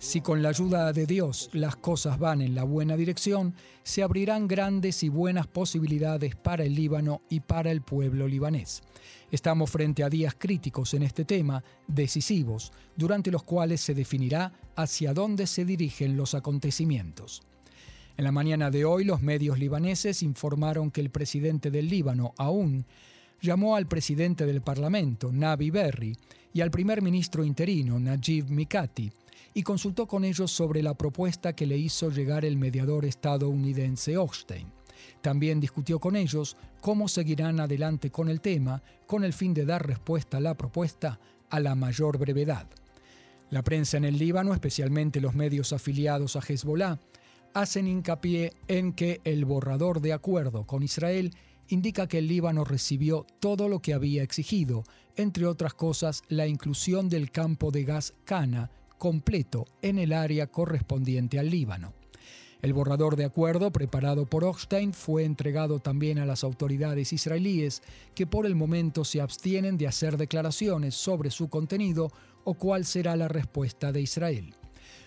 Si 0.02 0.20
con 0.20 0.42
la 0.42 0.48
ayuda 0.48 0.92
de 0.92 1.06
Dios 1.06 1.48
las 1.52 1.76
cosas 1.76 2.18
van 2.18 2.42
en 2.42 2.56
la 2.56 2.64
buena 2.64 2.96
dirección, 2.96 3.54
se 3.84 4.02
abrirán 4.02 4.48
grandes 4.48 5.04
y 5.04 5.08
buenas 5.08 5.46
posibilidades 5.46 6.34
para 6.34 6.64
el 6.64 6.74
Líbano 6.74 7.22
y 7.28 7.38
para 7.38 7.70
el 7.70 7.82
pueblo 7.82 8.26
libanés. 8.26 8.82
Estamos 9.30 9.70
frente 9.70 10.02
a 10.02 10.10
días 10.10 10.34
críticos 10.36 10.92
en 10.94 11.04
este 11.04 11.24
tema, 11.24 11.62
decisivos, 11.86 12.72
durante 12.96 13.30
los 13.30 13.44
cuales 13.44 13.80
se 13.80 13.94
definirá 13.94 14.52
hacia 14.74 15.14
dónde 15.14 15.46
se 15.46 15.64
dirigen 15.64 16.16
los 16.16 16.34
acontecimientos. 16.34 17.44
En 18.16 18.24
la 18.24 18.32
mañana 18.32 18.72
de 18.72 18.84
hoy, 18.84 19.04
los 19.04 19.22
medios 19.22 19.56
libaneses 19.56 20.24
informaron 20.24 20.90
que 20.90 21.00
el 21.00 21.10
presidente 21.10 21.70
del 21.70 21.88
Líbano, 21.88 22.34
aún, 22.38 22.86
llamó 23.40 23.76
al 23.76 23.86
presidente 23.86 24.46
del 24.46 24.62
Parlamento, 24.62 25.30
Nabi 25.30 25.70
Berri, 25.70 26.16
y 26.52 26.60
al 26.60 26.72
primer 26.72 27.02
ministro 27.02 27.44
interino, 27.44 28.00
Najib 28.00 28.50
Mikati, 28.50 29.12
y 29.54 29.62
consultó 29.62 30.06
con 30.06 30.24
ellos 30.24 30.50
sobre 30.50 30.82
la 30.82 30.94
propuesta 30.94 31.54
que 31.54 31.66
le 31.66 31.76
hizo 31.76 32.10
llegar 32.10 32.44
el 32.44 32.56
mediador 32.56 33.04
estadounidense 33.04 34.16
Hochstein. 34.16 34.72
También 35.20 35.60
discutió 35.60 35.98
con 35.98 36.16
ellos 36.16 36.56
cómo 36.80 37.08
seguirán 37.08 37.60
adelante 37.60 38.10
con 38.10 38.28
el 38.28 38.40
tema 38.40 38.82
con 39.06 39.24
el 39.24 39.32
fin 39.32 39.54
de 39.54 39.64
dar 39.64 39.86
respuesta 39.86 40.38
a 40.38 40.40
la 40.40 40.56
propuesta 40.56 41.18
a 41.50 41.60
la 41.60 41.74
mayor 41.74 42.18
brevedad. 42.18 42.66
La 43.50 43.62
prensa 43.62 43.98
en 43.98 44.04
el 44.04 44.18
Líbano, 44.18 44.54
especialmente 44.54 45.20
los 45.20 45.34
medios 45.34 45.72
afiliados 45.72 46.36
a 46.36 46.40
Hezbollah, 46.40 46.98
hacen 47.52 47.86
hincapié 47.86 48.54
en 48.68 48.94
que 48.94 49.20
el 49.24 49.44
borrador 49.44 50.00
de 50.00 50.14
acuerdo 50.14 50.64
con 50.66 50.82
Israel 50.82 51.34
indica 51.68 52.06
que 52.06 52.18
el 52.18 52.28
Líbano 52.28 52.64
recibió 52.64 53.26
todo 53.40 53.68
lo 53.68 53.80
que 53.80 53.92
había 53.92 54.22
exigido, 54.22 54.84
entre 55.16 55.46
otras 55.46 55.74
cosas 55.74 56.22
la 56.28 56.46
inclusión 56.46 57.08
del 57.08 57.30
campo 57.30 57.70
de 57.70 57.84
gas 57.84 58.14
Cana 58.24 58.70
completo 59.02 59.66
en 59.82 59.98
el 59.98 60.12
área 60.12 60.46
correspondiente 60.46 61.40
al 61.40 61.50
Líbano. 61.50 61.92
El 62.60 62.72
borrador 62.72 63.16
de 63.16 63.24
acuerdo 63.24 63.72
preparado 63.72 64.26
por 64.26 64.44
Hochstein 64.44 64.92
fue 64.92 65.24
entregado 65.24 65.80
también 65.80 66.20
a 66.20 66.24
las 66.24 66.44
autoridades 66.44 67.12
israelíes, 67.12 67.82
que 68.14 68.28
por 68.28 68.46
el 68.46 68.54
momento 68.54 69.04
se 69.04 69.20
abstienen 69.20 69.76
de 69.76 69.88
hacer 69.88 70.16
declaraciones 70.16 70.94
sobre 70.94 71.32
su 71.32 71.48
contenido 71.48 72.12
o 72.44 72.54
cuál 72.54 72.84
será 72.84 73.16
la 73.16 73.26
respuesta 73.26 73.90
de 73.90 74.02
Israel. 74.02 74.54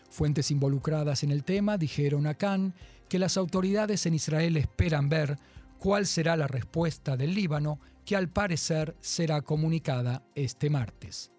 Fuentes 0.10 0.52
involucradas 0.52 1.24
en 1.24 1.32
el 1.32 1.46
tema 1.46 1.78
dijeron 1.78 2.28
a 2.28 2.34
Khan 2.34 2.74
que 3.08 3.18
las 3.18 3.38
autoridades 3.38 4.06
en 4.06 4.16
Israel 4.16 4.58
esperan 4.58 5.08
ver 5.08 5.40
cuál 5.80 6.06
será 6.06 6.36
la 6.36 6.48
respuesta 6.48 7.16
del 7.16 7.34
Líbano, 7.34 7.80
que 8.04 8.18
al 8.18 8.28
parecer 8.28 8.98
será 9.00 9.42
comunicada 9.42 10.22
este 10.36 10.70
martes. 10.70 11.32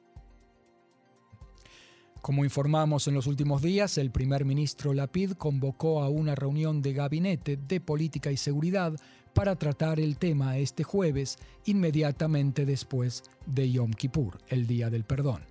Como 2.26 2.42
informamos 2.42 3.06
en 3.06 3.14
los 3.14 3.28
últimos 3.28 3.62
días, 3.62 3.98
el 3.98 4.10
primer 4.10 4.44
ministro 4.44 4.92
Lapid 4.92 5.34
convocó 5.34 6.02
a 6.02 6.08
una 6.08 6.34
reunión 6.34 6.82
de 6.82 6.92
gabinete 6.92 7.56
de 7.56 7.80
política 7.80 8.32
y 8.32 8.36
seguridad 8.36 8.94
para 9.32 9.54
tratar 9.54 10.00
el 10.00 10.18
tema 10.18 10.58
este 10.58 10.82
jueves, 10.82 11.38
inmediatamente 11.66 12.66
después 12.66 13.22
de 13.46 13.70
Yom 13.70 13.92
Kippur, 13.92 14.38
el 14.48 14.66
Día 14.66 14.90
del 14.90 15.04
Perdón. 15.04 15.42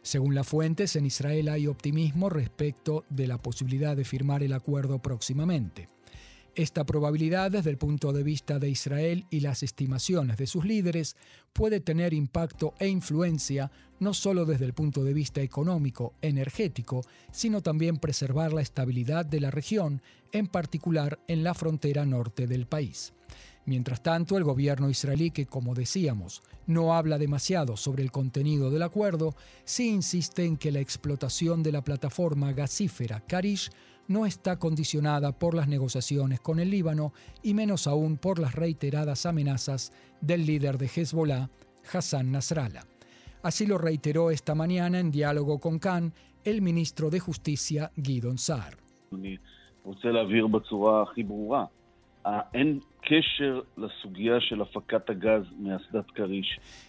Según 0.00 0.34
las 0.34 0.48
fuentes, 0.48 0.96
en 0.96 1.04
Israel 1.04 1.50
hay 1.50 1.66
optimismo 1.66 2.30
respecto 2.30 3.04
de 3.10 3.26
la 3.26 3.36
posibilidad 3.36 3.94
de 3.94 4.06
firmar 4.06 4.42
el 4.42 4.54
acuerdo 4.54 5.00
próximamente. 5.00 5.90
Esta 6.56 6.84
probabilidad 6.84 7.50
desde 7.50 7.70
el 7.70 7.78
punto 7.78 8.12
de 8.12 8.22
vista 8.22 8.60
de 8.60 8.70
Israel 8.70 9.26
y 9.28 9.40
las 9.40 9.64
estimaciones 9.64 10.36
de 10.36 10.46
sus 10.46 10.64
líderes 10.64 11.16
puede 11.52 11.80
tener 11.80 12.14
impacto 12.14 12.74
e 12.78 12.86
influencia 12.86 13.72
no 13.98 14.14
solo 14.14 14.44
desde 14.44 14.64
el 14.64 14.72
punto 14.72 15.02
de 15.02 15.14
vista 15.14 15.40
económico, 15.40 16.14
energético, 16.22 17.02
sino 17.32 17.60
también 17.60 17.96
preservar 17.96 18.52
la 18.52 18.62
estabilidad 18.62 19.26
de 19.26 19.40
la 19.40 19.50
región, 19.50 20.00
en 20.30 20.46
particular 20.46 21.18
en 21.26 21.42
la 21.42 21.54
frontera 21.54 22.06
norte 22.06 22.46
del 22.46 22.66
país. 22.66 23.12
Mientras 23.66 24.02
tanto, 24.02 24.36
el 24.36 24.44
gobierno 24.44 24.90
israelí, 24.90 25.30
que 25.30 25.46
como 25.46 25.74
decíamos, 25.74 26.42
no 26.66 26.94
habla 26.94 27.18
demasiado 27.18 27.76
sobre 27.76 28.02
el 28.02 28.12
contenido 28.12 28.70
del 28.70 28.82
acuerdo, 28.82 29.34
sí 29.64 29.88
insiste 29.88 30.44
en 30.44 30.56
que 30.56 30.70
la 30.70 30.80
explotación 30.80 31.62
de 31.62 31.72
la 31.72 31.82
plataforma 31.82 32.52
gasífera 32.52 33.20
Karish 33.26 33.70
no 34.08 34.26
está 34.26 34.58
condicionada 34.58 35.32
por 35.32 35.54
las 35.54 35.68
negociaciones 35.68 36.40
con 36.40 36.60
el 36.60 36.70
Líbano 36.70 37.12
y 37.42 37.54
menos 37.54 37.86
aún 37.86 38.16
por 38.16 38.38
las 38.38 38.54
reiteradas 38.54 39.26
amenazas 39.26 39.92
del 40.20 40.46
líder 40.46 40.78
de 40.78 40.86
Hezbollah, 40.86 41.50
Hassan 41.92 42.32
Nasrallah. 42.32 42.84
Así 43.42 43.66
lo 43.66 43.78
reiteró 43.78 44.30
esta 44.30 44.54
mañana 44.54 44.98
en 44.98 45.10
diálogo 45.10 45.58
con 45.58 45.78
Khan 45.78 46.12
el 46.44 46.62
ministro 46.62 47.10
de 47.10 47.20
Justicia 47.20 47.90
Guidon 47.96 48.38
Saar. 48.38 48.76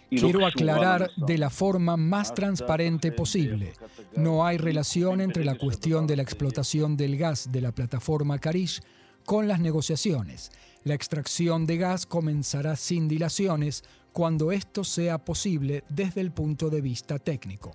Quiero 0.08 0.46
aclarar 0.46 1.10
de 1.16 1.38
la 1.38 1.50
forma 1.50 1.96
más 1.96 2.34
transparente 2.34 3.12
posible. 3.12 3.72
No 4.16 4.46
hay 4.46 4.56
relación 4.56 5.20
entre 5.20 5.44
la 5.44 5.56
cuestión 5.56 6.06
de 6.06 6.16
la 6.16 6.22
explotación 6.22 6.96
del 6.96 7.16
gas 7.18 7.52
de 7.52 7.60
la 7.60 7.72
plataforma 7.72 8.38
Karish 8.38 8.80
con 9.24 9.46
las 9.46 9.60
negociaciones. 9.60 10.50
La 10.84 10.94
extracción 10.94 11.66
de 11.66 11.76
gas 11.78 12.06
comenzará 12.06 12.76
sin 12.76 13.08
dilaciones 13.08 13.84
cuando 14.12 14.52
esto 14.52 14.84
sea 14.84 15.18
posible 15.18 15.84
desde 15.90 16.22
el 16.22 16.30
punto 16.30 16.70
de 16.70 16.80
vista 16.80 17.18
técnico. 17.18 17.72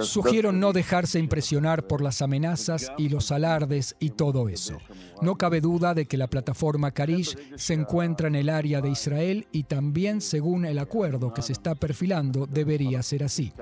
Sugiero 0.00 0.52
no 0.52 0.72
dejarse 0.72 1.18
impresionar 1.18 1.86
por 1.86 2.02
las 2.02 2.20
amenazas 2.20 2.92
y 2.98 3.08
los 3.08 3.32
alardes 3.32 3.96
y 3.98 4.10
todo 4.10 4.48
eso. 4.48 4.78
No 5.22 5.36
cabe 5.36 5.60
duda 5.60 5.94
de 5.94 6.06
que 6.06 6.18
la 6.18 6.28
plataforma 6.28 6.90
Karish 6.90 7.36
se 7.56 7.74
encuentra 7.74 8.28
en 8.28 8.34
el 8.34 8.50
área 8.50 8.80
de 8.80 8.90
Israel 8.90 9.46
y 9.50 9.64
también, 9.64 10.20
según 10.20 10.66
el 10.66 10.78
acuerdo 10.78 11.32
que 11.32 11.42
se 11.42 11.52
está 11.52 11.74
perfilando, 11.74 12.46
debería 12.46 13.02
ser 13.02 13.24
así. 13.24 13.52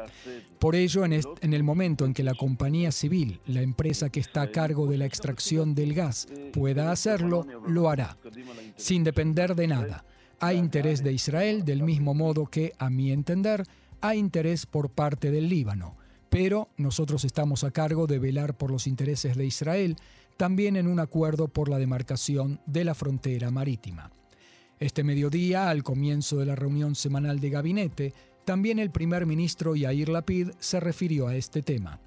Por 0.58 0.75
ello, 0.75 1.04
en, 1.04 1.20
en 1.40 1.52
el 1.52 1.62
momento 1.62 2.04
en 2.04 2.12
que 2.12 2.25
la 2.25 2.35
compañía 2.35 2.90
civil, 2.90 3.40
la 3.46 3.62
empresa 3.62 4.11
que 4.11 4.20
está 4.20 4.42
a 4.42 4.50
cargo 4.50 4.87
de 4.87 4.99
la 4.99 5.06
extracción 5.06 5.75
del 5.75 5.94
gas, 5.94 6.26
pueda 6.52 6.90
hacerlo, 6.90 7.46
lo 7.68 7.88
hará, 7.88 8.16
sin 8.76 9.04
depender 9.04 9.54
de 9.54 9.68
nada. 9.68 10.04
Hay 10.40 10.58
interés 10.58 11.02
de 11.02 11.12
Israel 11.12 11.64
del 11.64 11.82
mismo 11.82 12.12
modo 12.12 12.46
que, 12.46 12.75
a 12.78 12.90
mi 12.90 13.11
entender, 13.11 13.64
hay 14.00 14.18
interés 14.18 14.66
por 14.66 14.90
parte 14.90 15.30
del 15.30 15.48
Líbano 15.48 15.96
pero 16.36 16.68
nosotros 16.76 17.24
estamos 17.24 17.64
a 17.64 17.70
cargo 17.70 18.06
de 18.06 18.18
velar 18.18 18.56
por 18.56 18.70
los 18.70 18.86
intereses 18.86 19.36
de 19.36 19.46
Israel, 19.46 19.96
también 20.36 20.76
en 20.76 20.86
un 20.86 21.00
acuerdo 21.00 21.48
por 21.48 21.70
la 21.70 21.78
demarcación 21.78 22.60
de 22.66 22.84
la 22.84 22.94
frontera 22.94 23.50
marítima. 23.50 24.10
Este 24.78 25.02
mediodía, 25.02 25.70
al 25.70 25.82
comienzo 25.82 26.36
de 26.36 26.44
la 26.46 26.54
reunión 26.54 26.94
semanal 26.94 27.40
de 27.40 27.48
gabinete, 27.48 28.14
también 28.44 28.78
el 28.78 28.90
primer 28.90 29.24
ministro 29.24 29.74
Yair 29.74 30.10
Lapid 30.10 30.50
se 30.58 30.78
refirió 30.78 31.28
a 31.28 31.36
este 31.36 31.62
tema. 31.62 31.98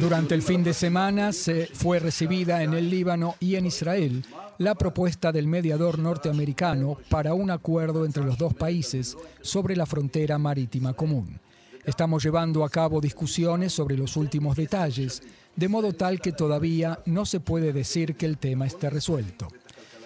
Durante 0.00 0.34
el 0.34 0.42
fin 0.42 0.64
de 0.64 0.74
semana 0.74 1.32
se 1.32 1.66
fue 1.66 1.98
recibida 1.98 2.62
en 2.62 2.74
el 2.74 2.90
Líbano 2.90 3.36
y 3.40 3.56
en 3.56 3.66
Israel 3.66 4.24
la 4.58 4.74
propuesta 4.74 5.30
del 5.30 5.46
mediador 5.46 5.98
norteamericano 5.98 6.98
para 7.08 7.34
un 7.34 7.50
acuerdo 7.50 8.04
entre 8.04 8.24
los 8.24 8.38
dos 8.38 8.54
países 8.54 9.16
sobre 9.40 9.76
la 9.76 9.86
frontera 9.86 10.38
marítima 10.38 10.92
común. 10.94 11.40
Estamos 11.84 12.22
llevando 12.22 12.64
a 12.64 12.70
cabo 12.70 13.00
discusiones 13.00 13.72
sobre 13.72 13.96
los 13.96 14.16
últimos 14.16 14.56
detalles, 14.56 15.22
de 15.56 15.68
modo 15.68 15.92
tal 15.92 16.20
que 16.20 16.32
todavía 16.32 17.00
no 17.06 17.24
se 17.24 17.40
puede 17.40 17.72
decir 17.72 18.16
que 18.16 18.26
el 18.26 18.38
tema 18.38 18.66
esté 18.66 18.90
resuelto. 18.90 19.48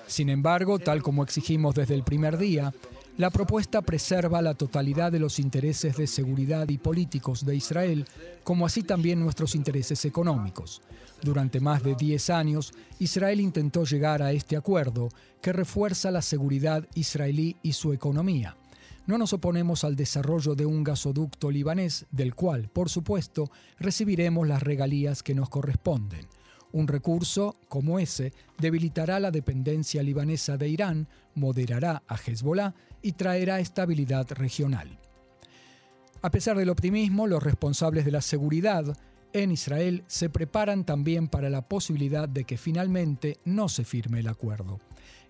Sin 0.06 0.28
embargo, 0.28 0.78
tal 0.78 1.02
como 1.02 1.22
exigimos 1.22 1.74
desde 1.74 1.94
el 1.94 2.04
primer 2.04 2.36
día, 2.36 2.72
la 3.19 3.28
propuesta 3.28 3.83
preserva 3.83 4.40
la 4.40 4.54
totalidad 4.54 5.12
de 5.12 5.19
los 5.19 5.38
intereses 5.38 5.97
de 5.97 6.07
seguridad 6.07 6.69
y 6.71 6.78
políticos 6.78 7.45
de 7.45 7.54
Israel, 7.54 8.07
como 8.42 8.64
así 8.64 8.83
también 8.83 9.21
nuestros 9.21 9.54
intereses 9.54 10.07
económicos. 10.07 10.81
Durante 11.23 11.61
más 11.61 11.83
de 11.83 11.95
10 11.95 12.31
años, 12.31 12.73
Israel 12.99 13.40
intentó 13.40 13.85
llegar 13.85 14.23
a 14.23 14.33
este 14.33 14.57
acuerdo 14.57 15.11
que 15.42 15.52
refuerza 15.52 16.11
la 16.11 16.23
seguridad 16.23 16.88
israelí 16.95 17.57
y 17.62 17.75
su 17.75 17.92
economía. 17.92 18.57
No 19.07 19.19
nos 19.19 19.33
oponemos 19.35 19.85
al 19.85 19.95
desarrollo 19.95 20.54
de 20.54 20.64
un 20.64 20.83
gasoducto 20.83 21.50
libanés, 21.50 22.07
del 22.11 22.35
cual, 22.35 22.69
por 22.69 22.88
supuesto, 22.88 23.50
recibiremos 23.78 24.49
las 24.49 24.62
regalías 24.62 25.23
que 25.23 25.35
nos 25.35 25.50
corresponden. 25.50 26.26
Un 26.72 26.88
recurso 26.88 27.56
como 27.68 27.98
ese 27.98 28.32
debilitará 28.58 29.20
la 29.20 29.30
dependencia 29.30 30.02
libanesa 30.02 30.56
de 30.56 30.68
Irán, 30.68 31.06
moderará 31.34 32.02
a 32.08 32.16
Hezbollah 32.16 32.74
y 33.02 33.12
traerá 33.12 33.60
estabilidad 33.60 34.30
regional. 34.32 34.98
A 36.22 36.30
pesar 36.30 36.56
del 36.56 36.70
optimismo, 36.70 37.26
los 37.26 37.42
responsables 37.42 38.04
de 38.04 38.12
la 38.12 38.22
seguridad 38.22 38.96
en 39.32 39.50
Israel 39.50 40.04
se 40.06 40.30
preparan 40.30 40.85
también 40.85 41.28
para 41.28 41.50
la 41.50 41.62
posibilidad 41.62 42.28
de 42.28 42.44
que 42.44 42.56
finalmente 42.56 43.38
no 43.44 43.68
se 43.68 43.85
firme 43.85 44.20
el 44.20 44.28
acuerdo. 44.28 44.80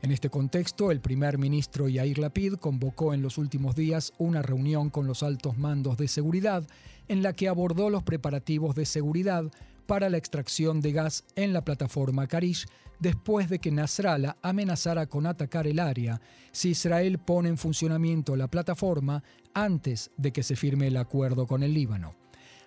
En 0.02 0.11
este 0.11 0.31
contexto, 0.31 0.90
el 0.90 1.00
primer 1.00 1.38
ministro 1.38 1.88
Yair 1.88 2.18
Lapid 2.18 2.55
convocó 2.55 3.14
en 3.14 3.22
los 3.22 3.38
últimos 3.38 3.76
días 3.76 4.12
una 4.18 4.42
reunión 4.42 4.90
con 4.90 5.07
los 5.07 5.22
altos 5.22 5.57
mandos 5.57 5.96
de 5.96 6.09
seguridad 6.09 6.66
en 7.09 7.22
la 7.22 7.33
que 7.33 7.48
abordó 7.48 7.88
los 7.88 8.02
preparativos 8.02 8.74
de 8.74 8.85
seguridad 8.85 9.44
para 9.87 10.09
la 10.09 10.16
extracción 10.16 10.81
de 10.81 10.92
gas 10.92 11.25
en 11.37 11.53
la 11.53 11.64
plataforma 11.64 12.27
Karish 12.27 12.66
después 12.99 13.49
de 13.49 13.59
que 13.59 13.73
Nasrallah 13.73 14.37
amenazara 14.42 15.07
con 15.07 15.27
atacar 15.27 15.66
el 15.66 15.81
área 15.81 16.21
si 16.53 16.71
Israel 16.71 17.18
pone 17.18 17.49
en 17.49 17.59
funcionamiento 17.59 18.37
la 18.37 18.49
plataforma 18.49 19.23
antes 19.55 20.11
de 20.16 20.33
que 20.33 20.42
se 20.42 20.57
firme 20.57 20.87
el 20.87 20.97
acuerdo 20.97 21.47
con 21.47 21.62
el 21.62 21.75
Líbano. 21.75 22.14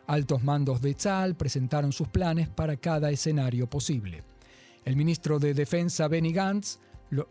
Altos 0.07 0.43
mandos 0.43 0.81
de 0.81 0.93
Tzal 0.93 1.35
presentaron 1.35 1.91
sus 1.91 2.09
planes 2.09 2.49
para 2.49 2.75
cada 2.75 3.11
escenario 3.11 3.69
posible. 3.69 4.23
El 4.83 4.95
ministro 4.95 5.39
de 5.39 5.53
Defensa 5.53 6.07
Benny 6.07 6.31
Gantz, 6.31 6.79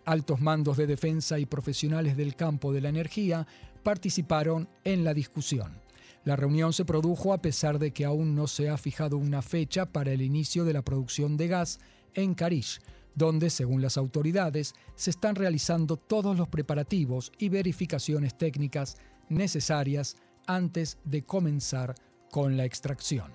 altos 0.05 0.41
mandos 0.41 0.77
de 0.77 0.87
defensa 0.87 1.39
y 1.39 1.47
profesionales 1.47 2.17
del 2.17 2.35
campo 2.35 2.73
de 2.73 2.81
la 2.81 2.89
energía 2.89 3.47
participaron 3.83 4.69
en 4.83 5.05
la 5.05 5.15
discusión. 5.15 5.84
La 6.25 6.37
reunión 6.37 6.73
se 6.73 6.87
produjo 6.87 7.35
a 7.35 7.43
pesar 7.43 7.79
de 7.79 7.93
que 7.93 8.05
aún 8.05 8.35
no 8.35 8.47
se 8.47 8.71
ha 8.71 8.79
fijado 8.79 9.19
una 9.19 9.43
fecha 9.43 9.87
para 9.87 10.11
el 10.13 10.23
inicio 10.23 10.65
de 10.65 10.73
la 10.73 10.83
producción 10.83 11.37
de 11.37 11.49
gas 11.49 11.81
en 12.15 12.35
Karish, 12.35 12.81
donde, 13.15 13.51
según 13.51 13.83
las 13.83 13.99
autoridades, 13.99 14.75
se 14.95 15.11
están 15.11 15.35
realizando 15.35 15.97
todos 15.97 16.37
los 16.37 16.49
preparativos 16.49 17.31
y 17.39 17.51
verificaciones 17.51 18.37
técnicas 18.37 18.97
necesarias 19.29 20.17
antes 20.47 20.99
de 21.05 21.25
comenzar 21.25 21.95
con 22.31 22.57
la 22.57 22.65
extracción. 22.65 23.33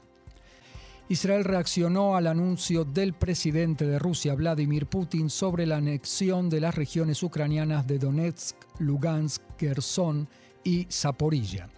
Israel 1.10 1.44
reaccionó 1.44 2.16
al 2.16 2.28
anuncio 2.28 2.86
del 2.86 3.14
presidente 3.14 3.86
de 3.86 3.98
Rusia, 3.98 4.36
Vladimir 4.36 4.86
Putin, 4.86 5.30
sobre 5.30 5.66
la 5.66 5.78
anexión 5.78 6.50
de 6.50 6.60
las 6.60 6.76
regiones 6.76 7.24
ucranianas 7.24 7.88
de 7.88 7.98
Donetsk, 7.98 8.56
Lugansk, 8.80 9.42
Kherson 9.58 10.28
y 10.64 10.86
Zaporilla. 10.92 11.70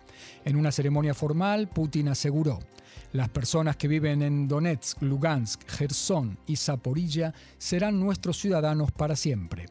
En 0.46 0.56
una 0.56 0.72
ceremonia 0.72 1.14
formal, 1.14 1.70
Putin 1.70 2.10
aseguró, 2.10 2.60
las 3.14 3.30
personas 3.30 3.76
que 3.76 3.88
viven 3.88 4.22
en 4.22 4.48
Donetsk, 4.48 5.02
Lugansk, 5.02 5.70
Gerson 5.70 6.38
y 6.48 6.56
Zaporilla 6.56 7.34
serán 7.58 8.00
nuestros 8.00 8.40
ciudadanos 8.40 8.92
para 8.92 9.16
siempre. 9.16 9.66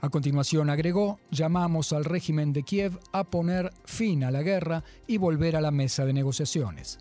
A 0.00 0.10
continuación 0.10 0.70
agregó, 0.70 1.18
llamamos 1.30 1.92
al 1.92 2.04
régimen 2.04 2.52
de 2.52 2.62
Kiev 2.62 2.98
a 3.12 3.24
poner 3.24 3.72
fin 3.84 4.22
a 4.22 4.30
la 4.30 4.42
guerra 4.42 4.84
y 5.06 5.16
volver 5.16 5.56
a 5.56 5.60
la 5.60 5.70
mesa 5.70 6.04
de 6.04 6.12
negociaciones. 6.12 6.98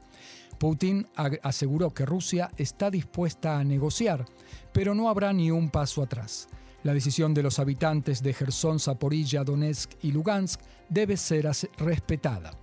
Putin 0.58 1.06
aseguró 1.42 1.94
que 1.94 2.06
Rusia 2.06 2.50
está 2.56 2.90
dispuesta 2.90 3.60
a 3.60 3.64
negociar, 3.64 4.26
pero 4.72 4.96
no 4.96 5.10
habrá 5.10 5.34
ni 5.34 5.52
un 5.52 5.70
paso 5.70 6.02
atrás. 6.02 6.48
La 6.84 6.94
decisión 6.94 7.34
de 7.34 7.44
los 7.44 7.60
habitantes 7.60 8.24
de 8.24 8.34
Gerson, 8.34 8.80
Zaporilla, 8.80 9.44
Donetsk 9.44 9.92
y 10.02 10.12
Lugansk 10.12 10.62
debe 10.90 11.18
ser 11.18 11.50
respetada. 11.78 12.63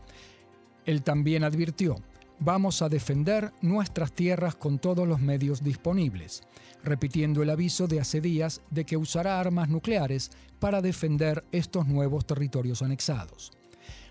Él 0.87 1.03
también 1.03 1.45
advirtió, 1.45 1.97
vamos 2.39 2.83
a 2.83 2.89
defender 2.89 3.53
nuestras 3.61 4.13
tierras 4.13 4.55
con 4.55 4.79
todos 4.79 5.07
los 5.07 5.21
medios 5.21 5.63
disponibles, 5.63 6.43
repitiendo 6.83 7.43
el 7.43 7.51
aviso 7.51 7.87
de 7.87 8.01
hace 8.01 8.21
días 8.21 8.63
de 8.71 8.85
que 8.85 8.97
usará 8.97 9.39
armas 9.39 9.69
nucleares 9.69 10.31
para 10.59 10.81
defender 10.81 11.45
estos 11.53 11.87
nuevos 11.87 12.27
territorios 12.27 12.83
anexados. 12.83 13.53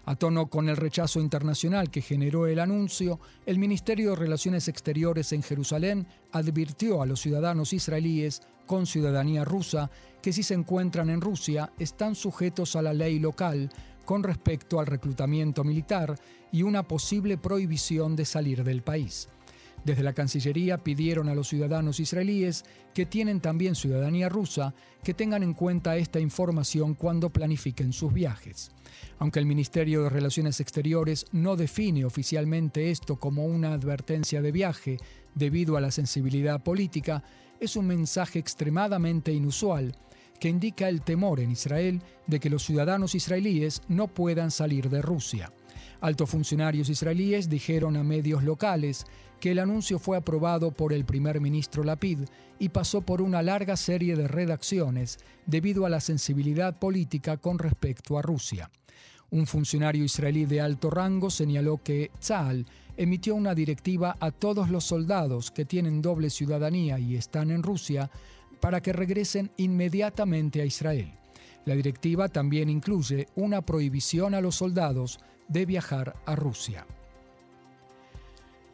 A 0.06 0.16
tono 0.16 0.48
con 0.48 0.70
el 0.70 0.78
rechazo 0.78 1.20
internacional 1.20 1.92
que 1.92 2.02
generó 2.02 2.48
el 2.48 2.60
anuncio, 2.60 3.20
el 3.46 3.60
Ministerio 3.60 4.12
de 4.12 4.16
Relaciones 4.16 4.68
Exteriores 4.68 5.34
en 5.34 5.44
Jerusalén 5.44 6.08
advirtió 6.32 7.02
a 7.02 7.06
los 7.06 7.22
ciudadanos 7.22 7.74
israelíes 7.74 8.42
con 8.66 8.86
ciudadanía 8.86 9.46
rusa 9.46 9.90
que 10.22 10.34
si 10.34 10.44
se 10.44 10.54
encuentran 10.54 11.10
en 11.10 11.22
Rusia 11.22 11.72
están 11.80 12.16
sujetos 12.16 12.76
a 12.76 12.82
la 12.82 12.94
ley 12.94 13.20
local 13.20 13.70
con 14.10 14.24
respecto 14.24 14.80
al 14.80 14.88
reclutamiento 14.88 15.64
militar 15.64 16.16
y 16.52 16.64
una 16.64 16.82
posible 16.82 17.38
prohibición 17.38 18.16
de 18.16 18.26
salir 18.26 18.64
del 18.64 18.82
país. 18.82 19.30
Desde 19.86 20.02
la 20.02 20.14
Cancillería 20.14 20.80
pidieron 20.80 21.30
a 21.30 21.36
los 21.36 21.48
ciudadanos 21.48 22.00
israelíes 22.00 22.66
que 22.96 23.06
tienen 23.06 23.40
también 23.40 23.76
ciudadanía 23.76 24.28
rusa 24.28 24.74
que 25.04 25.14
tengan 25.14 25.44
en 25.44 25.54
cuenta 25.54 25.96
esta 25.96 26.20
información 26.20 26.96
cuando 26.96 27.30
planifiquen 27.30 27.94
sus 27.94 28.12
viajes. 28.12 28.72
Aunque 29.20 29.38
el 29.38 29.46
Ministerio 29.46 30.02
de 30.02 30.10
Relaciones 30.10 30.60
Exteriores 30.60 31.28
no 31.32 31.56
define 31.56 32.04
oficialmente 32.04 32.90
esto 32.90 33.18
como 33.18 33.46
una 33.46 33.74
advertencia 33.74 34.42
de 34.42 34.52
viaje 34.52 34.98
debido 35.36 35.78
a 35.78 35.82
la 35.82 35.92
sensibilidad 35.92 36.64
política, 36.64 37.24
es 37.60 37.76
un 37.76 37.86
mensaje 37.86 38.40
extremadamente 38.40 39.32
inusual 39.32 39.94
que 40.40 40.50
indica 40.50 40.88
el 40.90 41.02
temor 41.02 41.40
en 41.40 41.52
Israel 41.52 42.02
de 42.28 42.40
que 42.40 42.50
los 42.50 42.64
ciudadanos 42.64 43.16
israelíes 43.16 43.82
no 43.88 44.08
puedan 44.08 44.52
salir 44.52 44.90
de 44.90 45.02
Rusia. 45.02 45.52
Altos 46.02 46.30
funcionarios 46.30 46.90
israelíes 46.90 47.50
dijeron 47.50 47.98
a 47.98 48.04
medios 48.04 48.44
locales 48.44 49.06
que 49.40 49.52
el 49.52 49.60
anuncio 49.60 50.00
fue 50.00 50.18
aprobado 50.18 50.72
por 50.72 50.94
el 50.94 51.06
primer 51.06 51.42
ministro 51.42 51.84
Lapid 51.84 52.20
y 52.58 52.70
pasó 52.70 53.02
por 53.02 53.22
una 53.22 53.42
larga 53.42 53.78
serie 53.78 54.16
de 54.16 54.28
redacciones 54.28 55.18
debido 55.46 55.86
a 55.86 55.90
la 55.90 56.00
sensibilidad 56.00 56.78
política 56.78 57.38
con 57.38 57.60
respecto 57.60 58.18
a 58.18 58.22
Rusia. 58.22 58.70
Un 59.32 59.46
funcionario 59.46 60.04
israelí 60.04 60.46
de 60.46 60.60
alto 60.60 60.90
rango 60.90 61.30
señaló 61.30 61.82
que 61.84 62.12
Tzal 62.20 62.66
emitió 62.98 63.36
una 63.36 63.54
directiva 63.54 64.18
a 64.20 64.32
todos 64.32 64.70
los 64.70 64.84
soldados 64.84 65.52
que 65.52 65.66
tienen 65.66 66.02
doble 66.02 66.30
ciudadanía 66.30 67.00
y 67.00 67.16
están 67.16 67.52
en 67.52 67.64
Rusia 67.64 68.10
para 68.60 68.82
que 68.82 68.94
regresen 68.94 69.52
inmediatamente 69.58 70.62
a 70.62 70.66
Israel. 70.66 71.12
La 71.66 71.76
directiva 71.76 72.30
también 72.30 72.70
incluye 72.70 73.28
una 73.36 73.62
prohibición 73.62 74.34
a 74.34 74.42
los 74.42 74.56
soldados 74.56 75.20
de 75.48 75.66
viajar 75.66 76.16
a 76.26 76.36
Rusia. 76.36 76.86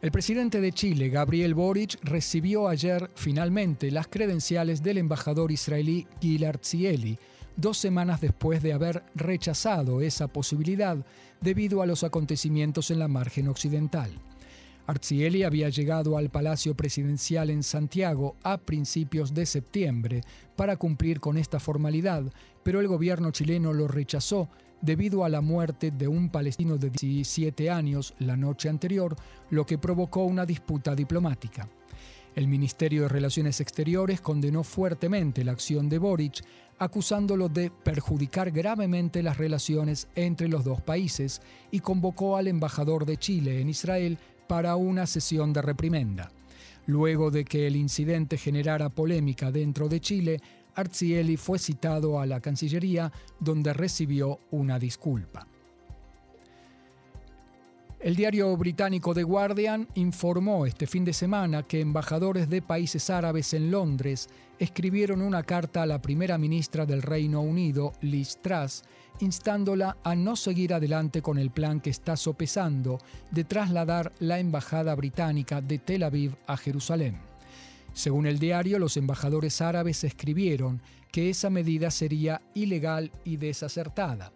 El 0.02 0.12
presidente 0.12 0.60
de 0.60 0.72
Chile, 0.72 1.08
Gabriel 1.08 1.54
Boric, 1.54 1.98
recibió 2.02 2.68
ayer 2.68 3.10
finalmente 3.16 3.90
las 3.90 4.06
credenciales 4.06 4.82
del 4.82 4.98
embajador 4.98 5.50
israelí 5.50 6.06
Gilad 6.20 6.56
Zieli, 6.62 7.18
dos 7.56 7.78
semanas 7.78 8.20
después 8.20 8.62
de 8.62 8.74
haber 8.74 9.02
rechazado 9.14 10.02
esa 10.02 10.28
posibilidad 10.28 10.98
debido 11.40 11.82
a 11.82 11.86
los 11.86 12.04
acontecimientos 12.04 12.90
en 12.90 12.98
la 12.98 13.08
margen 13.08 13.48
occidental. 13.48 14.10
Arzieli 14.86 15.42
había 15.42 15.68
llegado 15.68 16.16
al 16.16 16.30
Palacio 16.30 16.76
Presidencial 16.76 17.50
en 17.50 17.62
Santiago 17.62 18.36
a 18.42 18.58
principios 18.58 19.34
de 19.34 19.44
septiembre 19.44 20.22
para 20.54 20.76
cumplir 20.76 21.18
con 21.18 21.36
esta 21.36 21.58
formalidad, 21.58 22.24
pero 22.62 22.80
el 22.80 22.86
gobierno 22.86 23.32
chileno 23.32 23.72
lo 23.72 23.88
rechazó 23.88 24.48
debido 24.80 25.24
a 25.24 25.28
la 25.28 25.40
muerte 25.40 25.90
de 25.90 26.06
un 26.06 26.30
palestino 26.30 26.76
de 26.76 26.90
17 26.90 27.70
años 27.70 28.14
la 28.20 28.36
noche 28.36 28.68
anterior, 28.68 29.16
lo 29.50 29.66
que 29.66 29.78
provocó 29.78 30.24
una 30.24 30.46
disputa 30.46 30.94
diplomática. 30.94 31.68
El 32.36 32.48
Ministerio 32.48 33.02
de 33.02 33.08
Relaciones 33.08 33.62
Exteriores 33.62 34.20
condenó 34.20 34.62
fuertemente 34.62 35.42
la 35.42 35.52
acción 35.52 35.88
de 35.88 35.98
Boric, 35.98 36.44
acusándolo 36.78 37.48
de 37.48 37.70
perjudicar 37.70 38.50
gravemente 38.50 39.22
las 39.22 39.38
relaciones 39.38 40.08
entre 40.14 40.46
los 40.46 40.62
dos 40.62 40.82
países 40.82 41.40
y 41.70 41.80
convocó 41.80 42.36
al 42.36 42.48
embajador 42.48 43.06
de 43.06 43.16
Chile 43.16 43.62
en 43.62 43.70
Israel 43.70 44.18
para 44.46 44.76
una 44.76 45.06
sesión 45.06 45.52
de 45.52 45.62
reprimenda. 45.62 46.30
Luego 46.86 47.30
de 47.30 47.44
que 47.44 47.66
el 47.66 47.76
incidente 47.76 48.38
generara 48.38 48.88
polémica 48.88 49.50
dentro 49.50 49.88
de 49.88 50.00
Chile, 50.00 50.40
Arzieli 50.74 51.36
fue 51.36 51.58
citado 51.58 52.20
a 52.20 52.26
la 52.26 52.40
Cancillería 52.40 53.10
donde 53.40 53.72
recibió 53.72 54.40
una 54.50 54.78
disculpa. 54.78 55.46
El 58.06 58.14
diario 58.14 58.56
británico 58.56 59.12
The 59.12 59.24
Guardian 59.24 59.88
informó 59.96 60.64
este 60.64 60.86
fin 60.86 61.04
de 61.04 61.12
semana 61.12 61.64
que 61.64 61.80
embajadores 61.80 62.48
de 62.48 62.62
países 62.62 63.10
árabes 63.10 63.52
en 63.52 63.72
Londres 63.72 64.28
escribieron 64.60 65.20
una 65.20 65.42
carta 65.42 65.82
a 65.82 65.86
la 65.86 66.00
primera 66.00 66.38
ministra 66.38 66.86
del 66.86 67.02
Reino 67.02 67.40
Unido, 67.40 67.94
Liz 68.02 68.38
Truss, 68.40 68.84
instándola 69.18 69.96
a 70.04 70.14
no 70.14 70.36
seguir 70.36 70.72
adelante 70.72 71.20
con 71.20 71.36
el 71.36 71.50
plan 71.50 71.80
que 71.80 71.90
está 71.90 72.16
sopesando 72.16 73.00
de 73.32 73.42
trasladar 73.42 74.12
la 74.20 74.38
embajada 74.38 74.94
británica 74.94 75.60
de 75.60 75.78
Tel 75.78 76.04
Aviv 76.04 76.36
a 76.46 76.56
Jerusalén. 76.56 77.18
Según 77.92 78.26
el 78.26 78.38
diario, 78.38 78.78
los 78.78 78.96
embajadores 78.96 79.60
árabes 79.60 80.04
escribieron 80.04 80.80
que 81.10 81.28
esa 81.28 81.50
medida 81.50 81.90
sería 81.90 82.40
ilegal 82.54 83.10
y 83.24 83.36
desacertada. 83.36 84.30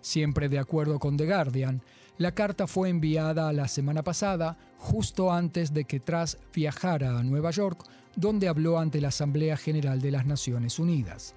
Siempre 0.00 0.48
de 0.48 0.58
acuerdo 0.58 0.98
con 0.98 1.18
The 1.18 1.26
Guardian, 1.26 1.82
la 2.20 2.32
carta 2.32 2.66
fue 2.66 2.90
enviada 2.90 3.50
la 3.50 3.66
semana 3.66 4.04
pasada, 4.04 4.58
justo 4.76 5.32
antes 5.32 5.72
de 5.72 5.86
que 5.86 6.00
Truss 6.00 6.36
viajara 6.52 7.18
a 7.18 7.22
Nueva 7.22 7.50
York, 7.50 7.82
donde 8.14 8.46
habló 8.46 8.78
ante 8.78 9.00
la 9.00 9.08
Asamblea 9.08 9.56
General 9.56 10.02
de 10.02 10.10
las 10.10 10.26
Naciones 10.26 10.78
Unidas. 10.78 11.34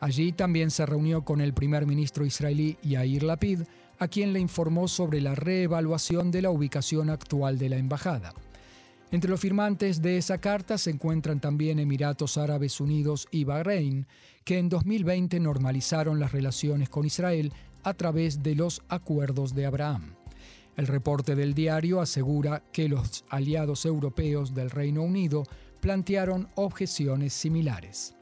Allí 0.00 0.32
también 0.32 0.70
se 0.70 0.86
reunió 0.86 1.22
con 1.22 1.42
el 1.42 1.52
primer 1.52 1.84
ministro 1.84 2.24
israelí 2.24 2.78
Yair 2.82 3.24
Lapid, 3.24 3.60
a 3.98 4.08
quien 4.08 4.32
le 4.32 4.40
informó 4.40 4.88
sobre 4.88 5.20
la 5.20 5.34
reevaluación 5.34 6.30
de 6.30 6.40
la 6.40 6.48
ubicación 6.48 7.10
actual 7.10 7.58
de 7.58 7.68
la 7.68 7.76
embajada. 7.76 8.32
Entre 9.10 9.30
los 9.30 9.38
firmantes 9.38 10.00
de 10.00 10.16
esa 10.16 10.38
carta 10.38 10.78
se 10.78 10.88
encuentran 10.88 11.40
también 11.40 11.78
Emiratos 11.78 12.38
Árabes 12.38 12.80
Unidos 12.80 13.28
y 13.30 13.44
Bahrein, 13.44 14.06
que 14.44 14.56
en 14.56 14.70
2020 14.70 15.38
normalizaron 15.40 16.18
las 16.18 16.32
relaciones 16.32 16.88
con 16.88 17.04
Israel 17.04 17.52
a 17.82 17.92
través 17.92 18.42
de 18.42 18.54
los 18.54 18.80
acuerdos 18.88 19.54
de 19.54 19.66
Abraham. 19.66 20.21
El 20.76 20.86
reporte 20.86 21.34
del 21.34 21.52
diario 21.52 22.00
asegura 22.00 22.62
que 22.72 22.88
los 22.88 23.24
aliados 23.28 23.84
europeos 23.84 24.54
del 24.54 24.70
Reino 24.70 25.02
Unido 25.02 25.44
plantearon 25.80 26.48
objeciones 26.54 27.34
similares. 27.34 28.14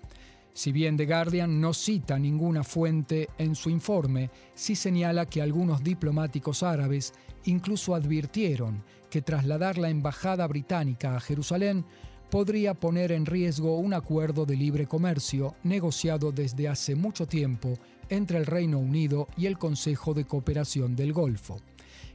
Si 0.52 0.72
bien 0.72 0.96
The 0.96 1.06
Guardian 1.06 1.60
no 1.60 1.72
cita 1.72 2.18
ninguna 2.18 2.64
fuente 2.64 3.28
en 3.38 3.54
su 3.54 3.70
informe, 3.70 4.30
sí 4.54 4.74
señala 4.74 5.26
que 5.26 5.40
algunos 5.40 5.84
diplomáticos 5.84 6.64
árabes 6.64 7.14
incluso 7.44 7.94
advirtieron 7.94 8.82
que 9.10 9.22
trasladar 9.22 9.78
la 9.78 9.90
embajada 9.90 10.46
británica 10.46 11.16
a 11.16 11.20
Jerusalén 11.20 11.84
podría 12.30 12.74
poner 12.74 13.12
en 13.12 13.26
riesgo 13.26 13.78
un 13.78 13.94
acuerdo 13.94 14.44
de 14.44 14.56
libre 14.56 14.86
comercio 14.86 15.54
negociado 15.62 16.32
desde 16.32 16.68
hace 16.68 16.94
mucho 16.94 17.26
tiempo 17.26 17.74
entre 18.08 18.38
el 18.38 18.46
Reino 18.46 18.78
Unido 18.78 19.28
y 19.36 19.46
el 19.46 19.56
Consejo 19.56 20.14
de 20.14 20.24
Cooperación 20.24 20.96
del 20.96 21.12
Golfo. 21.12 21.60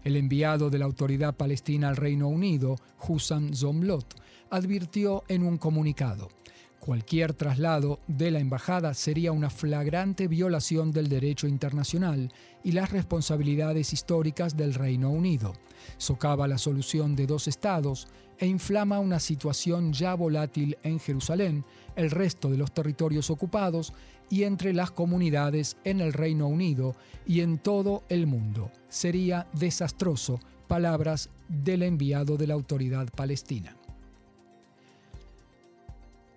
El 0.06 0.16
enviado 0.16 0.70
de 0.70 0.78
la 0.78 0.86
Autoridad 0.86 1.36
Palestina 1.36 1.90
al 1.90 1.98
Reino 1.98 2.30
Unido, 2.30 2.78
Hussam 3.06 3.54
Zomlot, 3.54 4.16
advirtió 4.52 5.24
en 5.28 5.44
un 5.44 5.58
comunicado, 5.58 6.30
Cualquier 6.86 7.34
traslado 7.34 8.00
de 8.08 8.30
la 8.30 8.40
embajada 8.40 8.94
sería 8.94 9.32
una 9.32 9.50
flagrante 9.50 10.28
violación 10.28 10.92
del 10.92 11.10
derecho 11.10 11.48
internacional 11.48 12.32
y 12.64 12.74
las 12.74 12.92
responsabilidades 12.92 13.92
históricas 13.92 14.56
del 14.56 14.76
Reino 14.76 15.10
Unido. 15.10 15.54
Socava 15.98 16.48
la 16.48 16.60
solución 16.60 17.16
de 17.16 17.26
dos 17.26 17.48
estados 17.48 18.08
e 18.40 18.48
inflama 18.48 19.00
una 19.00 19.20
situación 19.20 19.94
ya 19.94 20.16
volátil 20.16 20.78
en 20.84 21.00
Jerusalén, 21.00 21.64
el 21.96 22.12
resto 22.12 22.50
de 22.50 22.58
los 22.58 22.74
territorios 22.74 23.30
ocupados 23.30 23.94
y 24.30 24.44
entre 24.44 24.74
las 24.74 24.92
comunidades 24.92 25.78
en 25.84 26.02
el 26.02 26.14
Reino 26.14 26.48
Unido 26.48 26.96
y 27.26 27.42
en 27.42 27.58
todo 27.58 28.04
el 28.10 28.28
mundo. 28.28 28.72
Sería 28.90 29.48
desastroso, 29.54 30.40
palabras 30.68 31.30
del 31.48 31.84
enviado 31.84 32.38
de 32.38 32.48
la 32.48 32.56
autoridad 32.56 33.08
palestina. 33.16 33.76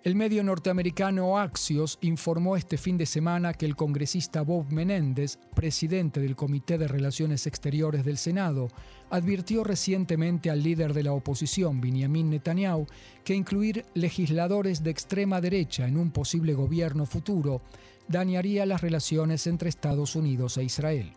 El 0.09 0.15
medio 0.15 0.43
norteamericano 0.43 1.37
Axios 1.37 1.99
informó 2.01 2.57
este 2.57 2.79
fin 2.79 2.97
de 2.97 3.05
semana 3.05 3.53
que 3.53 3.67
el 3.67 3.75
congresista 3.75 4.41
Bob 4.41 4.65
Menéndez, 4.71 5.37
presidente 5.53 6.19
del 6.19 6.35
Comité 6.35 6.79
de 6.79 6.87
Relaciones 6.87 7.45
Exteriores 7.45 8.03
del 8.03 8.17
Senado, 8.17 8.69
advirtió 9.11 9.63
recientemente 9.63 10.49
al 10.49 10.63
líder 10.63 10.95
de 10.95 11.03
la 11.03 11.11
oposición, 11.11 11.79
Benjamin 11.79 12.31
Netanyahu, 12.31 12.87
que 13.23 13.35
incluir 13.35 13.85
legisladores 13.93 14.81
de 14.83 14.89
extrema 14.89 15.41
derecha 15.41 15.87
en 15.87 15.95
un 15.95 16.09
posible 16.09 16.55
gobierno 16.55 17.05
futuro 17.05 17.61
dañaría 18.07 18.65
las 18.65 18.81
relaciones 18.81 19.45
entre 19.45 19.69
Estados 19.69 20.15
Unidos 20.15 20.57
e 20.57 20.63
Israel. 20.63 21.13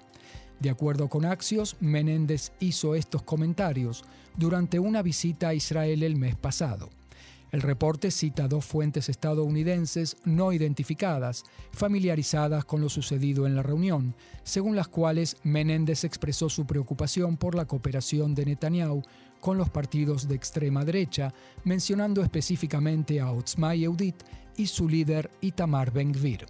De 0.60 0.68
acuerdo 0.68 1.08
con 1.08 1.24
Axios, 1.24 1.78
Menéndez 1.80 2.52
hizo 2.60 2.94
estos 2.94 3.22
comentarios 3.22 4.04
durante 4.36 4.78
una 4.78 5.00
visita 5.00 5.48
a 5.48 5.54
Israel 5.54 6.02
el 6.02 6.16
mes 6.16 6.36
pasado. 6.36 6.90
El 7.52 7.60
reporte 7.60 8.10
cita 8.10 8.48
dos 8.48 8.64
fuentes 8.64 9.10
estadounidenses 9.10 10.16
no 10.24 10.54
identificadas, 10.54 11.44
familiarizadas 11.70 12.64
con 12.64 12.80
lo 12.80 12.88
sucedido 12.88 13.46
en 13.46 13.54
la 13.54 13.62
reunión, 13.62 14.14
según 14.42 14.74
las 14.74 14.88
cuales 14.88 15.36
Menéndez 15.42 16.04
expresó 16.04 16.48
su 16.48 16.66
preocupación 16.66 17.36
por 17.36 17.54
la 17.54 17.66
cooperación 17.66 18.34
de 18.34 18.46
Netanyahu 18.46 19.02
con 19.38 19.58
los 19.58 19.68
partidos 19.68 20.28
de 20.28 20.34
extrema 20.34 20.82
derecha, 20.82 21.34
mencionando 21.64 22.22
específicamente 22.22 23.20
a 23.20 23.30
Otzma 23.30 23.74
Yehudit 23.74 24.16
y 24.56 24.66
su 24.66 24.88
líder 24.88 25.30
Itamar 25.42 25.92
Ben-Gvir. 25.92 26.46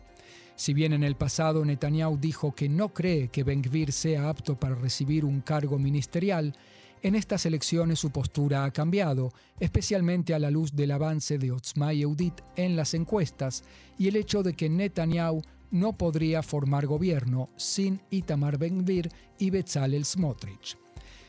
Si 0.55 0.73
bien 0.73 0.93
en 0.93 1.03
el 1.03 1.17
pasado 1.17 1.65
Netanyahu 1.65 2.17
dijo 2.17 2.55
que 2.55 2.69
no 2.69 2.91
cree 2.91 3.27
que 3.27 3.43
Ben-Gvir 3.43 3.91
sea 3.91 4.29
apto 4.29 4.55
para 4.55 4.77
recibir 4.77 5.25
un 5.25 5.41
cargo 5.41 5.81
ministerial, 5.81 6.55
en 7.03 7.15
estas 7.15 7.47
elecciones 7.47 7.99
su 7.99 8.11
postura 8.11 8.65
ha 8.65 8.71
cambiado, 8.71 9.33
especialmente 9.59 10.35
a 10.35 10.39
la 10.39 10.51
luz 10.51 10.75
del 10.75 10.93
avance 10.93 11.37
de 11.39 11.51
Otzma 11.51 11.93
Yehudit 11.93 12.41
en 12.57 12.77
las 12.77 12.95
encuestas 12.95 13.65
y 13.99 14.09
el 14.09 14.17
hecho 14.17 14.43
de 14.43 14.55
que 14.55 14.69
Netanyahu 14.69 15.43
no 15.73 15.97
podría 15.97 16.43
formar 16.43 16.87
gobierno 16.87 17.49
sin 17.57 18.01
Itamar 18.11 18.59
Ben-Gvir 18.59 19.11
y 19.39 19.51
Bezalel 19.51 20.05
Smotrich. 20.05 20.77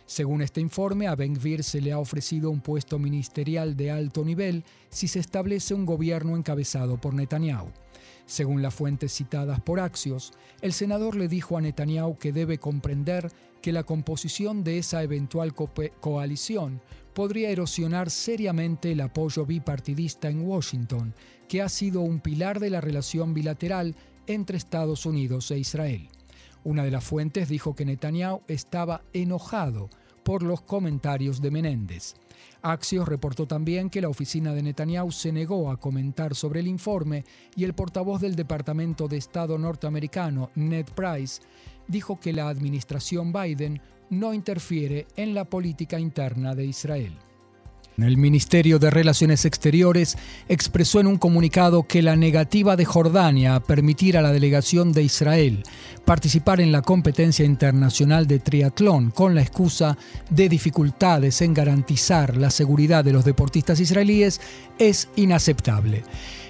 Según 0.06 0.42
este 0.42 0.62
informe, 0.62 1.08
a 1.08 1.16
Ben 1.16 1.34
Gvir 1.34 1.64
se 1.64 1.82
le 1.82 1.94
ha 1.94 1.98
ofrecido 1.98 2.52
un 2.52 2.60
puesto 2.60 3.00
ministerial 3.00 3.76
de 3.76 3.90
alto 3.90 4.24
nivel 4.24 4.64
si 4.90 5.08
se 5.08 5.20
establece 5.20 5.74
un 5.74 5.86
gobierno 5.86 6.36
encabezado 6.36 6.98
por 7.00 7.14
Netanyahu. 7.14 7.70
Según 8.26 8.62
las 8.62 8.74
fuentes 8.74 9.14
citadas 9.14 9.62
por 9.62 9.80
Axios, 9.80 10.34
el 10.62 10.74
senador 10.74 11.16
le 11.16 11.28
dijo 11.28 11.58
a 11.58 11.62
Netanyahu 11.62 12.18
que 12.18 12.32
debe 12.32 12.58
comprender 12.58 13.32
que 13.64 13.72
la 13.72 13.84
composición 13.84 14.66
de 14.66 14.78
esa 14.78 15.04
eventual 15.04 15.56
coalición 15.56 16.82
podría 17.14 17.50
erosionar 17.50 18.10
seriamente 18.10 18.92
el 18.92 19.00
apoyo 19.00 19.46
bipartidista 19.46 20.28
en 20.28 20.46
Washington, 20.46 21.16
que 21.48 21.62
ha 21.62 21.70
sido 21.70 22.02
un 22.02 22.20
pilar 22.20 22.60
de 22.60 22.70
la 22.70 22.82
relación 22.82 23.34
bilateral 23.34 23.96
entre 24.28 24.58
Estados 24.58 25.06
Unidos 25.06 25.50
e 25.50 25.60
Israel. 25.60 26.10
Una 26.66 26.84
de 26.84 26.92
las 26.92 27.06
fuentes 27.06 27.48
dijo 27.48 27.74
que 27.74 27.86
Netanyahu 27.86 28.42
estaba 28.50 29.02
enojado 29.14 29.90
por 30.24 30.44
los 30.44 30.62
comentarios 30.62 31.42
de 31.42 31.52
Menéndez. 31.52 32.16
Axios 32.62 33.08
reportó 33.08 33.46
también 33.46 33.90
que 33.90 34.02
la 34.02 34.10
oficina 34.10 34.54
de 34.54 34.64
Netanyahu 34.64 35.12
se 35.12 35.32
negó 35.32 35.70
a 35.70 35.78
comentar 35.78 36.36
sobre 36.36 36.62
el 36.62 36.68
informe 36.68 37.24
y 37.56 37.64
el 37.64 37.74
portavoz 37.74 38.22
del 38.22 38.36
Departamento 38.36 39.08
de 39.08 39.18
Estado 39.18 39.58
norteamericano, 39.58 40.50
Ned 40.56 40.86
Price, 40.96 41.42
dijo 41.88 42.20
que 42.20 42.34
la 42.34 42.50
administración 42.50 43.34
Biden 43.34 43.82
no 44.10 44.34
interfiere 44.34 45.08
en 45.16 45.34
la 45.34 45.46
política 45.46 46.00
interna 46.00 46.56
de 46.56 46.66
Israel. 46.66 47.14
El 47.98 48.18
Ministerio 48.18 48.80
de 48.80 48.90
Relaciones 48.90 49.46
Exteriores 49.46 50.18
expresó 50.48 51.00
en 51.00 51.06
un 51.06 51.18
comunicado 51.18 51.84
que 51.84 52.02
la 52.02 52.16
negativa 52.16 52.76
de 52.76 52.86
Jordania 52.86 53.54
a 53.54 53.60
permitir 53.60 54.18
a 54.18 54.24
la 54.24 54.32
delegación 54.32 54.94
de 54.94 55.04
Israel 55.04 55.62
participar 56.04 56.60
en 56.60 56.72
la 56.72 56.82
competencia 56.82 57.46
internacional 57.46 58.26
de 58.26 58.40
triatlón 58.40 59.12
con 59.12 59.36
la 59.36 59.44
excusa 59.44 59.96
de 60.32 60.50
dificultades 60.50 61.42
en 61.44 61.54
garantizar 61.54 62.36
la 62.36 62.50
seguridad 62.50 63.06
de 63.06 63.14
los 63.14 63.26
deportistas 63.26 63.80
israelíes 63.80 64.42
es 64.80 65.10
inaceptable. 65.16 66.04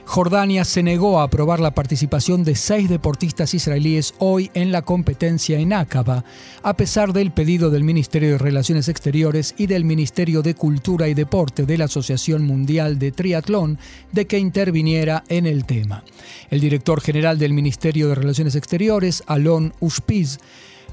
Jordania 0.05 0.63
se 0.65 0.83
negó 0.83 1.19
a 1.19 1.23
aprobar 1.23 1.59
la 1.59 1.73
participación 1.73 2.43
de 2.43 2.55
seis 2.55 2.89
deportistas 2.89 3.53
israelíes 3.53 4.13
hoy 4.19 4.51
en 4.53 4.71
la 4.71 4.83
competencia 4.83 5.59
en 5.59 5.73
Aqaba, 5.73 6.23
a 6.61 6.75
pesar 6.75 7.13
del 7.13 7.31
pedido 7.31 7.69
del 7.69 7.83
Ministerio 7.83 8.31
de 8.31 8.37
Relaciones 8.37 8.89
Exteriores 8.89 9.55
y 9.57 9.67
del 9.67 9.85
Ministerio 9.85 10.41
de 10.41 10.55
Cultura 10.55 11.07
y 11.07 11.13
Deporte 11.13 11.65
de 11.65 11.77
la 11.77 11.85
Asociación 11.85 12.43
Mundial 12.45 12.99
de 12.99 13.11
Triatlón 13.11 13.79
de 14.11 14.27
que 14.27 14.37
interviniera 14.37 15.23
en 15.29 15.45
el 15.45 15.65
tema. 15.65 16.03
El 16.49 16.59
director 16.59 17.01
general 17.01 17.39
del 17.39 17.53
Ministerio 17.53 18.09
de 18.09 18.15
Relaciones 18.15 18.55
Exteriores, 18.55 19.23
Alon 19.25 19.73
Ushpiz, 19.79 20.37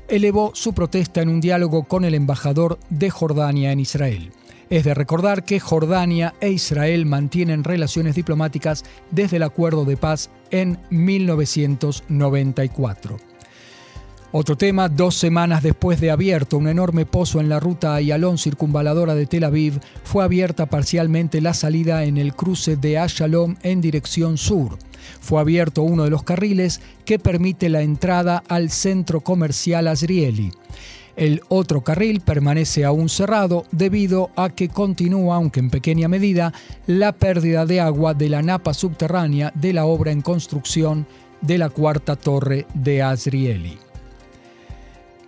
elevó 0.09 0.53
su 0.55 0.73
protesta 0.73 1.21
en 1.21 1.29
un 1.29 1.41
diálogo 1.41 1.85
con 1.85 2.05
el 2.05 2.15
embajador 2.15 2.79
de 2.91 3.11
Jordania 3.11 3.73
en 3.73 3.81
Israel. 3.81 4.33
Es 4.71 4.85
de 4.85 4.95
recordar 4.95 5.45
que 5.45 5.59
Jordania 5.59 6.33
e 6.41 6.51
Israel 6.51 7.05
mantienen 7.05 7.65
relaciones 7.65 8.15
diplomáticas 8.15 8.85
desde 9.11 9.39
el 9.39 9.43
acuerdo 9.43 9.85
de 9.85 9.97
paz 9.97 10.31
en 10.53 10.79
1994. 10.91 13.17
Otro 14.31 14.57
tema, 14.57 14.89
dos 14.89 15.17
semanas 15.17 15.65
después 15.65 16.01
de 16.01 16.13
abierto 16.13 16.57
un 16.57 16.69
enorme 16.69 17.05
pozo 17.05 17.41
en 17.41 17.49
la 17.49 17.59
ruta 17.59 17.97
Ayalon 17.97 18.39
circunvaladora 18.39 19.17
de 19.17 19.27
Tel 19.27 19.43
Aviv, 19.43 19.81
fue 20.05 20.23
abierta 20.23 20.67
parcialmente 20.67 21.41
la 21.41 21.53
salida 21.53 22.05
en 22.05 22.17
el 22.17 22.37
cruce 22.37 22.77
de 22.77 22.97
Ayalon 22.97 23.59
en 23.65 23.81
dirección 23.81 24.39
sur. 24.39 24.79
Fue 25.21 25.41
abierto 25.41 25.83
uno 25.83 26.05
de 26.05 26.11
los 26.11 26.23
carriles 26.23 26.81
que 27.05 27.19
permite 27.19 27.71
la 27.71 27.83
entrada 27.83 28.45
al 28.47 28.71
centro 28.71 29.21
comercial 29.21 29.89
Azrieli. 29.89 30.53
El 31.17 31.43
otro 31.49 31.83
carril 31.83 32.21
permanece 32.21 32.85
aún 32.85 33.09
cerrado 33.09 33.65
debido 33.73 34.31
a 34.37 34.51
que 34.51 34.69
continúa, 34.69 35.37
aunque 35.37 35.61
en 35.61 35.71
pequeña 35.71 36.09
medida, 36.09 36.53
la 36.87 37.13
pérdida 37.13 37.67
de 37.67 37.81
agua 37.81 38.15
de 38.15 38.29
la 38.29 38.43
napa 38.43 38.75
subterránea 38.75 39.53
de 39.55 39.73
la 39.73 39.85
obra 39.85 40.13
en 40.13 40.23
construcción 40.23 41.07
de 41.41 41.59
la 41.59 41.71
cuarta 41.71 42.17
torre 42.17 42.67
de 42.75 43.03
Azrieli. 43.03 43.79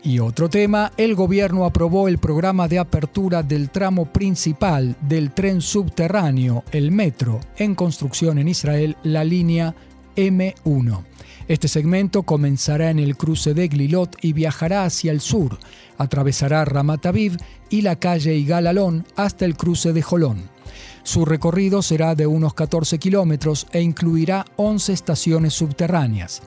Y 0.04 0.18
otro 0.18 0.50
tema, 0.50 0.90
el 0.96 1.14
gobierno 1.14 1.64
aprobó 1.64 2.08
el 2.08 2.18
programa 2.18 2.66
de 2.66 2.80
apertura 2.80 3.44
del 3.44 3.70
tramo 3.70 4.06
principal 4.06 4.96
del 5.00 5.30
tren 5.30 5.60
subterráneo, 5.60 6.64
el 6.72 6.90
metro, 6.90 7.38
en 7.56 7.76
construcción 7.76 8.38
en 8.38 8.48
Israel, 8.48 8.96
la 9.04 9.22
línea 9.22 9.74
M1. 10.16 11.04
Este 11.48 11.68
segmento 11.68 12.22
comenzará 12.22 12.90
en 12.90 12.98
el 12.98 13.16
cruce 13.16 13.54
de 13.54 13.68
Glilot 13.68 14.16
y 14.22 14.32
viajará 14.32 14.84
hacia 14.84 15.12
el 15.12 15.20
sur, 15.20 15.58
atravesará 15.98 16.64
Ramat 16.64 17.06
Aviv 17.06 17.36
y 17.68 17.82
la 17.82 17.96
calle 17.96 18.34
Igalalón 18.36 19.04
hasta 19.16 19.44
el 19.44 19.56
cruce 19.56 19.92
de 19.92 20.02
Jolón. 20.02 20.50
Su 21.02 21.24
recorrido 21.24 21.82
será 21.82 22.14
de 22.14 22.26
unos 22.26 22.54
14 22.54 22.98
kilómetros 22.98 23.66
e 23.72 23.80
incluirá 23.80 24.44
11 24.56 24.92
estaciones 24.92 25.54
subterráneas. 25.54 26.42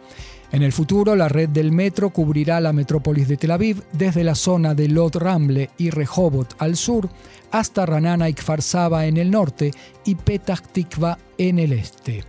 En 0.52 0.62
el 0.62 0.72
futuro, 0.72 1.16
la 1.16 1.28
red 1.28 1.50
del 1.50 1.74
metro 1.74 2.12
cubrirá 2.12 2.62
la 2.62 2.72
metrópolis 2.72 3.28
de 3.28 3.36
Tel 3.36 3.52
Aviv 3.52 3.84
desde 3.92 4.24
la 4.24 4.36
zona 4.36 4.74
de 4.74 4.88
Lot 4.88 5.18
Ramble 5.18 5.72
y 5.78 5.90
Rehovot 5.90 6.56
al 6.60 6.78
sur 6.78 7.10
hasta 7.52 7.86
Ranana 7.86 8.30
y 8.30 8.34
Kfar 8.34 8.62
Saba 8.62 9.06
en 9.06 9.18
el 9.18 9.32
norte 9.32 9.72
y 10.06 10.16
Petah 10.16 10.58
Tikva 10.72 11.18
en 11.38 11.60
el 11.60 11.74
este. 11.74 12.24